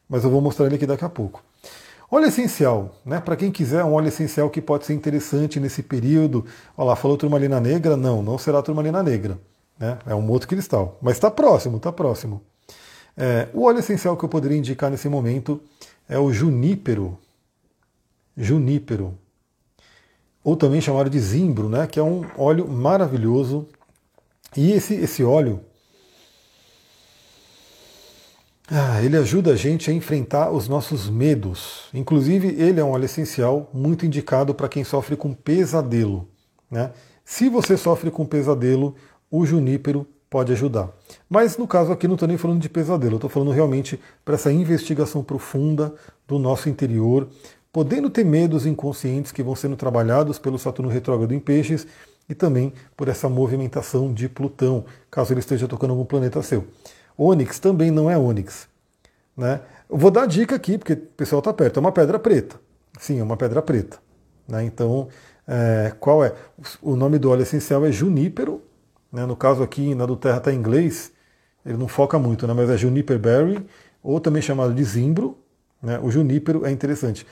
[0.08, 1.42] mas eu vou mostrar ele aqui daqui a pouco.
[2.10, 3.20] Óleo essencial, né?
[3.20, 6.44] Para quem quiser, um óleo essencial que pode ser interessante nesse período.
[6.76, 7.96] Olha lá, falou turmalina negra?
[7.96, 9.38] Não, não será turmalina negra.
[9.78, 9.98] Né?
[10.06, 10.98] É um outro cristal.
[11.02, 12.42] Mas está próximo, está próximo.
[13.16, 15.60] É, o óleo essencial que eu poderia indicar nesse momento
[16.08, 17.18] é o junípero.
[18.36, 19.18] Junípero.
[20.44, 21.88] Ou também chamado de zimbro, né?
[21.88, 23.66] Que é um óleo maravilhoso.
[24.56, 25.60] E esse, esse óleo,
[28.68, 31.88] ah, ele ajuda a gente a enfrentar os nossos medos.
[31.94, 36.28] Inclusive, ele é um óleo essencial muito indicado para quem sofre com pesadelo.
[36.68, 36.90] Né?
[37.24, 38.96] Se você sofre com pesadelo,
[39.30, 40.90] o junípero pode ajudar.
[41.30, 44.52] Mas no caso aqui não estou nem falando de pesadelo, estou falando realmente para essa
[44.52, 45.94] investigação profunda
[46.26, 47.28] do nosso interior,
[47.72, 51.86] podendo ter medos inconscientes que vão sendo trabalhados pelo Saturno retrógrado em Peixes
[52.28, 56.64] e também por essa movimentação de Plutão, caso ele esteja tocando algum planeta seu.
[57.16, 58.68] Ônix também não é ônix.
[59.36, 59.60] Né?
[59.88, 61.78] Eu vou dar dica aqui, porque o pessoal está perto.
[61.78, 62.56] É uma pedra preta.
[62.98, 63.98] Sim, é uma pedra preta.
[64.48, 64.64] Né?
[64.64, 65.08] Então,
[65.46, 66.34] é, qual é?
[66.82, 68.62] O nome do óleo essencial é junípero.
[69.12, 69.24] Né?
[69.24, 71.12] No caso aqui, na do Terra está em inglês,
[71.64, 72.52] ele não foca muito, né?
[72.54, 73.64] mas é juniper berry,
[74.02, 75.38] ou também chamado de zimbro.
[75.82, 75.98] Né?
[76.02, 77.26] O junípero é interessante.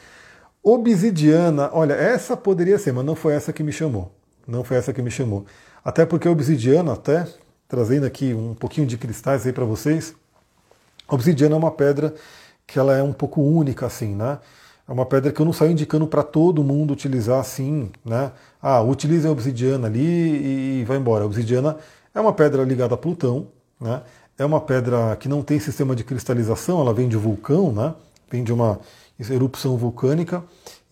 [0.62, 4.14] Obsidiana, olha, essa poderia ser, mas não foi essa que me chamou.
[4.46, 5.44] Não foi essa que me chamou.
[5.84, 7.26] Até porque obsidiana, até
[7.68, 10.14] trazendo aqui um pouquinho de cristais aí para vocês.
[11.08, 12.14] A obsidiana é uma pedra
[12.66, 14.38] que ela é um pouco única assim, né?
[14.86, 18.32] É uma pedra que eu não saio indicando para todo mundo utilizar assim, né?
[18.60, 21.24] Ah, utilize a obsidiana ali e vai embora.
[21.24, 21.76] A obsidiana
[22.14, 23.48] é uma pedra ligada a Plutão,
[23.80, 24.02] né?
[24.36, 27.94] É uma pedra que não tem sistema de cristalização, ela vem de vulcão, né?
[28.30, 28.80] Vem de uma
[29.30, 30.42] erupção vulcânica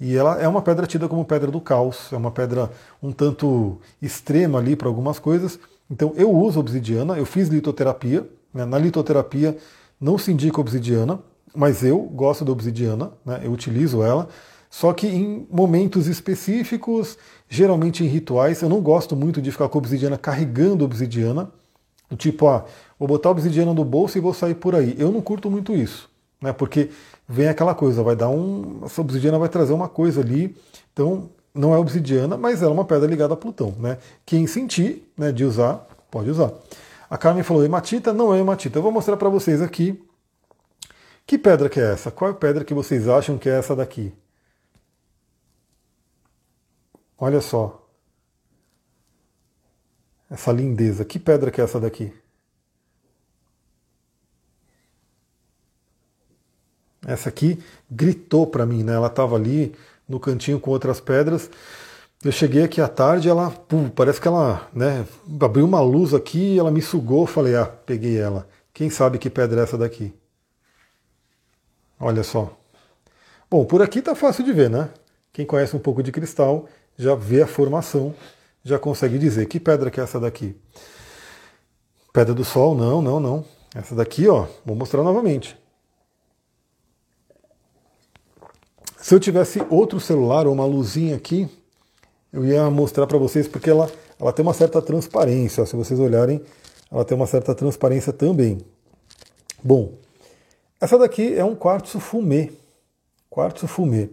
[0.00, 2.70] e ela é uma pedra tida como pedra do caos, é uma pedra
[3.02, 5.58] um tanto extrema ali para algumas coisas,
[5.92, 8.26] então eu uso obsidiana, eu fiz litoterapia.
[8.52, 8.64] Né?
[8.64, 9.58] Na litoterapia
[10.00, 11.20] não se indica obsidiana,
[11.54, 13.42] mas eu gosto da obsidiana, né?
[13.44, 14.26] eu utilizo ela.
[14.70, 19.76] Só que em momentos específicos, geralmente em rituais, eu não gosto muito de ficar com
[19.76, 21.52] obsidiana carregando obsidiana.
[22.16, 22.64] Tipo, ah,
[22.98, 24.96] vou botar obsidiana no bolso e vou sair por aí.
[24.98, 26.08] Eu não curto muito isso,
[26.40, 26.54] né?
[26.54, 26.88] Porque
[27.28, 28.80] vem aquela coisa, vai dar um.
[28.84, 30.56] Essa obsidiana vai trazer uma coisa ali.
[30.92, 33.74] Então, não é obsidiana, mas ela é uma pedra ligada a Plutão.
[33.78, 33.98] Né?
[34.24, 36.52] Quem sentir né, de usar, pode usar.
[37.10, 38.78] A Carmen falou hematita, não é hematita.
[38.78, 40.02] Eu vou mostrar para vocês aqui
[41.26, 42.10] que pedra que é essa.
[42.10, 44.12] Qual é a pedra que vocês acham que é essa daqui?
[47.18, 47.86] Olha só.
[50.30, 51.04] Essa lindeza.
[51.04, 52.12] Que pedra que é essa daqui?
[57.06, 58.94] Essa aqui gritou para mim, né?
[58.94, 59.74] Ela estava ali
[60.08, 61.50] no cantinho com outras pedras.
[62.24, 65.04] Eu cheguei aqui à tarde, ela, pum, parece que ela, né,
[65.40, 68.46] abriu uma luz aqui, ela me sugou, falei, ah, peguei ela.
[68.72, 70.14] Quem sabe que pedra é essa daqui?
[71.98, 72.56] Olha só.
[73.50, 74.88] Bom, por aqui tá fácil de ver, né?
[75.32, 78.14] Quem conhece um pouco de cristal já vê a formação,
[78.64, 80.56] já consegue dizer que pedra que é essa daqui.
[82.12, 82.74] Pedra do Sol?
[82.74, 83.44] Não, não, não.
[83.74, 85.56] Essa daqui, ó, vou mostrar novamente.
[89.02, 91.48] Se eu tivesse outro celular ou uma luzinha aqui,
[92.32, 95.66] eu ia mostrar para vocês porque ela, ela tem uma certa transparência.
[95.66, 96.40] Se vocês olharem,
[96.90, 98.58] ela tem uma certa transparência também.
[99.62, 99.94] Bom,
[100.80, 102.52] essa daqui é um quartzo fumê.
[103.28, 104.08] Quartzo fumê.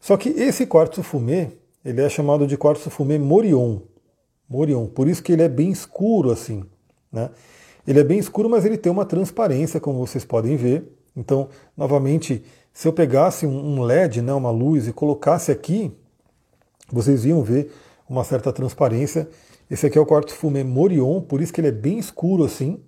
[0.00, 1.50] Só que esse quartzo fumê,
[1.84, 3.80] ele é chamado de quartzo fumê Morion.
[4.48, 6.64] Morion, por isso que ele é bem escuro assim,
[7.12, 7.28] né?
[7.86, 10.90] Ele é bem escuro, mas ele tem uma transparência, como vocês podem ver.
[11.14, 12.42] Então, novamente,
[12.74, 15.92] se eu pegasse um LED, né, uma luz, e colocasse aqui,
[16.92, 17.72] vocês iam ver
[18.08, 19.28] uma certa transparência.
[19.70, 22.80] Esse aqui é o quartzo fumê Morion, por isso que ele é bem escuro assim.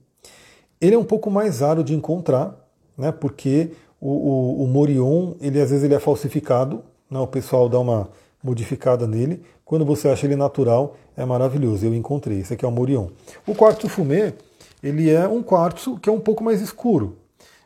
[0.80, 2.68] Ele é um pouco mais raro de encontrar,
[2.98, 7.68] né, porque o, o, o Morion, ele às vezes ele é falsificado, né, o pessoal
[7.68, 8.10] dá uma
[8.42, 9.40] modificada nele.
[9.64, 11.86] Quando você acha ele natural, é maravilhoso.
[11.86, 12.40] Eu encontrei.
[12.40, 13.08] Esse aqui é o Morion.
[13.46, 14.34] O quartzo fumê,
[14.82, 17.16] ele é um quartzo que é um pouco mais escuro.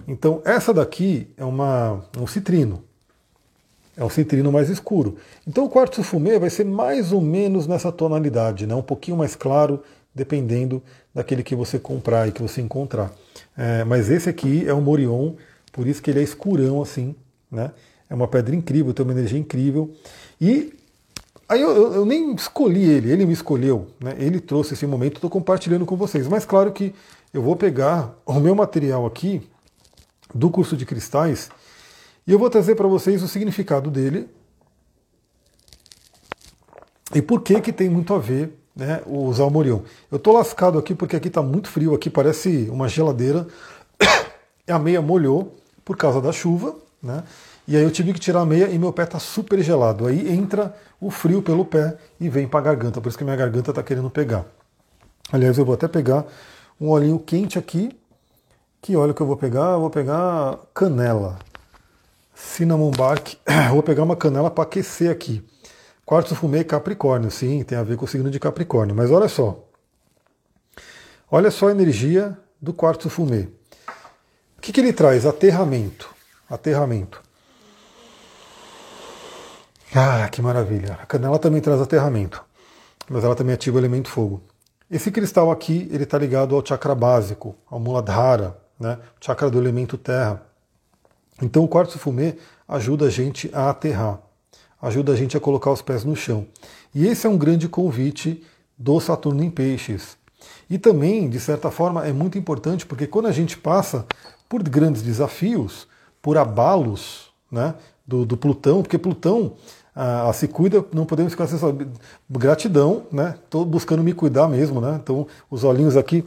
[0.06, 2.82] Então, essa daqui é uma, um citrino.
[3.96, 5.16] É um citrino mais escuro.
[5.46, 8.74] Então, o quartzo fumê vai ser mais ou menos nessa tonalidade, né?
[8.74, 9.82] um pouquinho mais claro,
[10.14, 10.82] dependendo
[11.14, 13.12] daquele que você comprar e que você encontrar.
[13.56, 15.34] É, mas esse aqui é o Morion,
[15.72, 17.14] por isso que ele é escurão assim.
[17.50, 17.70] Né?
[18.08, 19.90] É uma pedra incrível, tem uma energia incrível.
[20.40, 20.72] E
[21.48, 23.88] aí eu, eu, eu nem escolhi ele, ele me escolheu.
[24.00, 24.14] Né?
[24.18, 26.26] Ele trouxe esse momento, estou compartilhando com vocês.
[26.26, 26.94] Mas claro que
[27.32, 29.42] eu vou pegar o meu material aqui
[30.34, 31.50] do curso de cristais
[32.26, 34.28] e eu vou trazer para vocês o significado dele
[37.14, 39.80] e por que que tem muito a ver né, usar o Morion.
[40.10, 43.46] Eu tô lascado aqui porque aqui tá muito frio, aqui parece uma geladeira.
[44.68, 47.24] a meia molhou por causa da chuva, né?
[47.66, 50.06] E aí eu tive que tirar a meia e meu pé tá super gelado.
[50.06, 53.36] Aí entra o frio pelo pé e vem para a garganta, por isso que minha
[53.36, 54.44] garganta tá querendo pegar.
[55.32, 56.26] Aliás, eu vou até pegar
[56.80, 57.96] um olhinho quente aqui.
[58.82, 59.72] Que óleo que eu vou pegar?
[59.72, 61.38] Eu vou pegar canela.
[62.34, 63.36] Cinnamon bark.
[63.70, 65.46] Vou pegar uma canela para aquecer aqui.
[66.06, 68.96] Quartzo fumê Capricórnio, sim, tem a ver com o signo de Capricórnio.
[68.96, 69.62] Mas olha só.
[71.30, 73.48] Olha só a energia do quartzo fumê.
[74.56, 75.26] O que, que ele traz?
[75.26, 76.08] Aterramento.
[76.48, 77.22] Aterramento.
[79.94, 80.98] Ah, que maravilha.
[81.02, 82.44] A canela também traz aterramento,
[83.08, 84.42] mas ela também ativa o elemento fogo.
[84.90, 88.98] Esse cristal aqui, ele está ligado ao chakra básico, ao Muladhara, né?
[89.20, 90.42] chakra do elemento terra.
[91.42, 92.36] Então o quartzo fumê
[92.66, 94.18] ajuda a gente a aterrar,
[94.80, 96.46] ajuda a gente a colocar os pés no chão.
[96.94, 98.42] E esse é um grande convite
[98.76, 100.16] do Saturno em Peixes.
[100.68, 104.06] E também, de certa forma, é muito importante porque quando a gente passa
[104.48, 105.86] por grandes desafios,
[106.22, 107.74] por abalos né,
[108.06, 109.54] do, do Plutão, porque Plutão
[109.94, 111.58] a, a, se cuida, não podemos ficar sem
[112.30, 113.34] gratidão, né?
[113.44, 114.98] Estou buscando me cuidar mesmo, né?
[115.02, 116.24] Então, os olhinhos aqui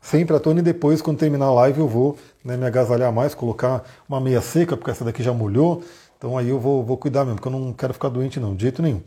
[0.00, 3.34] sempre à tona e depois, quando terminar a live, eu vou né, me agasalhar mais,
[3.34, 5.82] colocar uma meia seca, porque essa daqui já molhou.
[6.16, 8.62] Então aí eu vou, vou cuidar mesmo, porque eu não quero ficar doente não, de
[8.62, 9.00] jeito nenhum.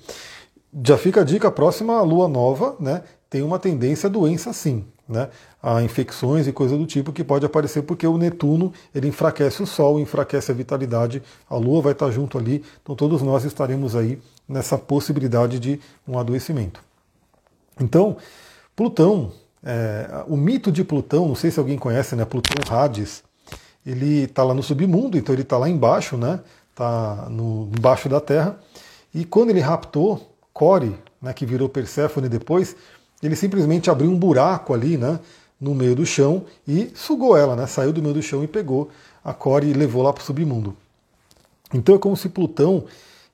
[0.85, 3.03] Já fica a dica, a próxima lua nova, né?
[3.29, 5.29] Tem uma tendência a doença sim né,
[5.61, 9.67] a infecções e coisa do tipo que pode aparecer porque o Netuno ele enfraquece o
[9.67, 14.19] Sol, enfraquece a vitalidade, a Lua vai estar junto ali, então todos nós estaremos aí
[14.47, 16.81] nessa possibilidade de um adoecimento.
[17.79, 18.17] Então,
[18.75, 19.33] Plutão,
[19.63, 23.23] é, o mito de Plutão, não sei se alguém conhece, né, Plutão Hades,
[23.85, 26.39] ele está lá no submundo, então ele está lá embaixo, né,
[26.69, 27.27] está
[27.75, 28.59] embaixo da Terra,
[29.13, 32.75] e quando ele raptou Core, né, que virou Perséfone depois,
[33.21, 35.19] ele simplesmente abriu um buraco ali, né,
[35.59, 38.89] no meio do chão e sugou ela, né, saiu do meio do chão e pegou
[39.23, 40.75] a Core e levou lá para o submundo.
[41.73, 42.85] Então é como se Plutão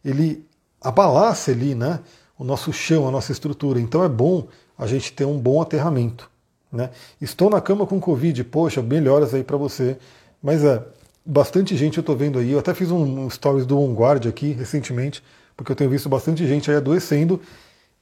[0.03, 0.45] ele
[0.81, 1.99] abalasse ali, né,
[2.37, 3.79] o nosso chão, a nossa estrutura.
[3.79, 4.47] Então é bom
[4.77, 6.29] a gente ter um bom aterramento.
[6.71, 6.89] Né?
[7.19, 9.97] Estou na cama com Covid, poxa, melhoras aí para você.
[10.41, 10.83] Mas é,
[11.25, 12.51] bastante gente eu estou vendo aí.
[12.51, 15.23] Eu até fiz um, stories do OnGuard aqui recentemente,
[15.55, 17.41] porque eu tenho visto bastante gente aí adoecendo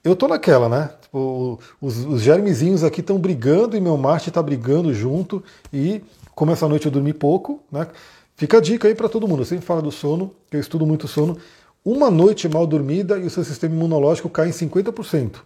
[0.06, 0.92] eu tô naquela, né?
[1.02, 5.44] Tipo, os, os germezinhos aqui estão brigando e meu Marte está brigando junto.
[5.74, 6.00] E
[6.36, 7.88] como essa noite eu dormi pouco, né?
[8.36, 9.42] Fica a dica aí para todo mundo.
[9.42, 11.38] Eu sempre falo do sono, que eu estudo muito sono.
[11.84, 15.38] Uma noite mal dormida e o seu sistema imunológico cai em 50%.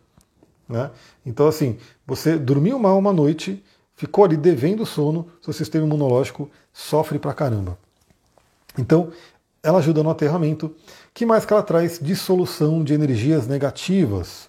[0.69, 0.91] Né?
[1.25, 3.63] Então, assim, você dormiu mal uma noite,
[3.95, 7.77] ficou ali devendo sono, seu sistema imunológico sofre pra caramba.
[8.77, 9.11] Então,
[9.63, 10.73] ela ajuda no aterramento.
[11.13, 11.99] que mais que ela traz?
[11.99, 14.47] Dissolução de energias negativas.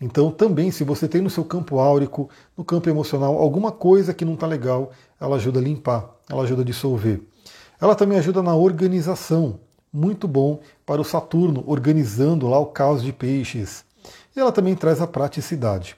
[0.00, 4.24] Então, também, se você tem no seu campo áurico, no campo emocional, alguma coisa que
[4.24, 4.90] não está legal,
[5.20, 7.22] ela ajuda a limpar, ela ajuda a dissolver.
[7.80, 9.60] Ela também ajuda na organização,
[9.92, 13.84] muito bom para o Saturno, organizando lá o caos de peixes.
[14.36, 15.96] Ela também traz a praticidade.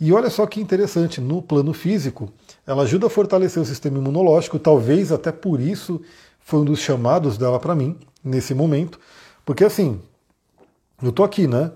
[0.00, 2.32] E olha só que interessante, no plano físico,
[2.66, 6.00] ela ajuda a fortalecer o sistema imunológico, talvez até por isso
[6.40, 8.98] foi um dos chamados dela para mim, nesse momento,
[9.44, 10.00] porque assim,
[11.02, 11.70] eu tô aqui, né?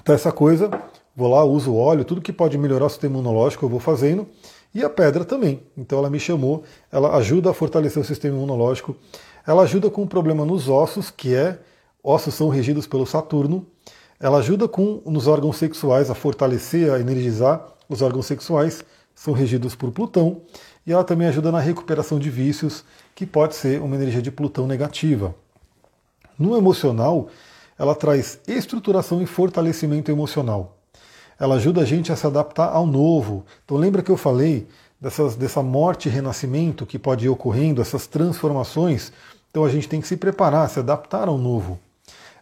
[0.00, 0.70] Então essa coisa,
[1.14, 4.26] vou lá, uso óleo, tudo que pode melhorar o sistema imunológico eu vou fazendo.
[4.74, 5.62] E a pedra também.
[5.78, 8.96] Então ela me chamou, ela ajuda a fortalecer o sistema imunológico.
[9.46, 11.58] Ela ajuda com um problema nos ossos, que é
[12.04, 13.66] ossos são regidos pelo Saturno.
[14.20, 19.74] Ela ajuda com nos órgãos sexuais a fortalecer, a energizar os órgãos sexuais, são regidos
[19.74, 20.42] por Plutão.
[20.86, 24.66] E ela também ajuda na recuperação de vícios, que pode ser uma energia de Plutão
[24.66, 25.34] negativa.
[26.38, 27.28] No emocional,
[27.78, 30.76] ela traz estruturação e fortalecimento emocional.
[31.38, 33.44] Ela ajuda a gente a se adaptar ao novo.
[33.64, 34.68] Então lembra que eu falei
[35.00, 39.12] dessas, dessa morte e renascimento que pode ir ocorrendo, essas transformações.
[39.50, 41.78] Então a gente tem que se preparar, se adaptar ao novo.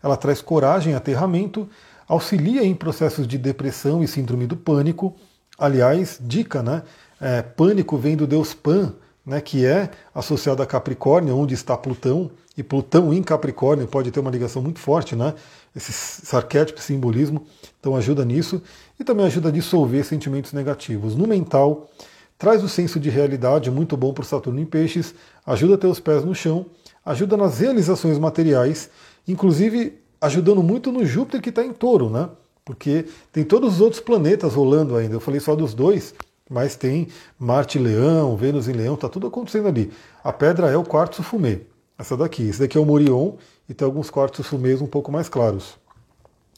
[0.02, 1.68] Ela traz coragem, aterramento,
[2.08, 5.14] auxilia em processos de depressão e síndrome do pânico.
[5.58, 6.82] Aliás, dica, né?
[7.20, 12.30] É, pânico vem do deus Pan, né, que é associado a Capricórnio, onde está Plutão,
[12.56, 15.34] e Plutão em Capricórnio pode ter uma ligação muito forte, né?
[15.74, 17.46] Esse, arquétipo, simbolismo,
[17.80, 18.60] então ajuda nisso
[19.00, 21.16] e também ajuda a dissolver sentimentos negativos.
[21.16, 21.90] No mental,
[22.36, 25.14] traz o senso de realidade muito bom para o Saturno em Peixes,
[25.46, 26.66] ajuda a ter os pés no chão,
[27.04, 28.90] ajuda nas realizações materiais,
[29.26, 32.28] inclusive ajudando muito no Júpiter que está em touro, né?
[32.64, 35.16] Porque tem todos os outros planetas rolando ainda.
[35.16, 36.14] Eu falei só dos dois,
[36.48, 37.08] mas tem
[37.38, 39.90] Marte em Leão, Vênus em Leão, está tudo acontecendo ali.
[40.22, 41.62] A pedra é o quartzo fumê,
[41.98, 42.48] essa daqui.
[42.48, 43.32] Esse daqui é o Morion
[43.68, 45.76] e tem alguns quartos fumês um pouco mais claros.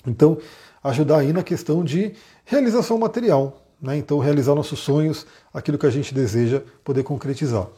[0.07, 0.37] Então,
[0.83, 2.13] ajudar aí na questão de
[2.45, 3.97] realização material, né?
[3.97, 7.69] Então, realizar nossos sonhos, aquilo que a gente deseja poder concretizar.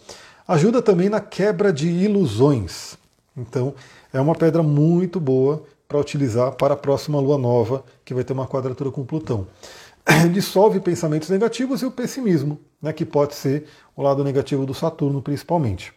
[0.49, 2.97] Ajuda também na quebra de ilusões.
[3.37, 3.75] Então,
[4.17, 8.33] é uma pedra muito boa para utilizar para a próxima lua nova, que vai ter
[8.33, 9.47] uma quadratura com Plutão.
[10.33, 15.21] Dissolve pensamentos negativos e o pessimismo, né, que pode ser o lado negativo do Saturno,
[15.21, 15.93] principalmente.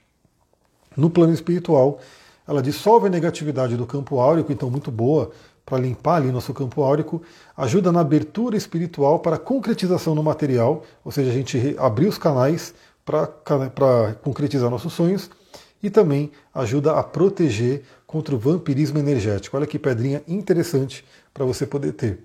[0.98, 2.00] No plano espiritual,
[2.46, 5.32] ela dissolve a negatividade do campo áurico, então muito boa
[5.66, 7.22] para limpar ali nosso campo áurico,
[7.56, 12.74] ajuda na abertura espiritual para concretização no material, ou seja, a gente abrir os canais
[13.06, 15.30] para concretizar nossos sonhos
[15.82, 19.56] e também ajuda a proteger contra o vampirismo energético.
[19.56, 22.18] Olha que pedrinha interessante para você poder ter.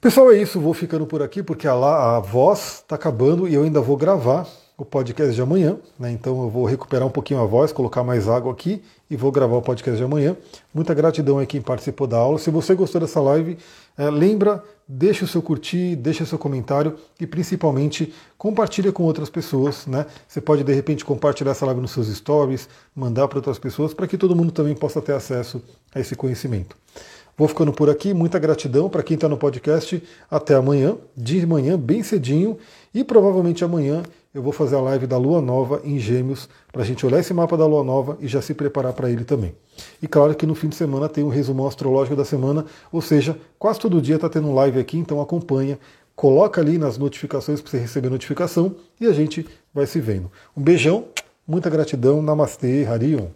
[0.00, 0.58] Pessoal, é isso.
[0.58, 4.44] Vou ficando por aqui porque a, a voz está acabando e eu ainda vou gravar
[4.82, 6.10] o podcast de amanhã, né?
[6.10, 9.56] Então eu vou recuperar um pouquinho a voz, colocar mais água aqui e vou gravar
[9.56, 10.36] o podcast de amanhã.
[10.74, 12.36] Muita gratidão a quem participou da aula.
[12.36, 13.56] Se você gostou dessa live,
[13.96, 19.30] é, lembra, deixa o seu curtir, deixa o seu comentário e principalmente compartilha com outras
[19.30, 20.04] pessoas, né?
[20.26, 24.08] Você pode de repente compartilhar essa live nos seus stories, mandar para outras pessoas para
[24.08, 25.62] que todo mundo também possa ter acesso
[25.94, 26.76] a esse conhecimento.
[27.38, 30.02] Vou ficando por aqui, muita gratidão para quem está no podcast.
[30.30, 32.58] Até amanhã, de manhã, bem cedinho,
[32.92, 34.02] e provavelmente amanhã
[34.34, 37.34] eu vou fazer a live da Lua Nova em Gêmeos, para a gente olhar esse
[37.34, 39.54] mapa da Lua Nova e já se preparar para ele também.
[40.00, 43.38] E claro que no fim de semana tem um resumão astrológico da semana, ou seja,
[43.58, 45.78] quase todo dia está tendo live aqui, então acompanha,
[46.16, 50.30] coloca ali nas notificações para você receber notificação e a gente vai se vendo.
[50.56, 51.04] Um beijão,
[51.46, 53.26] muita gratidão, Namastê, Harion.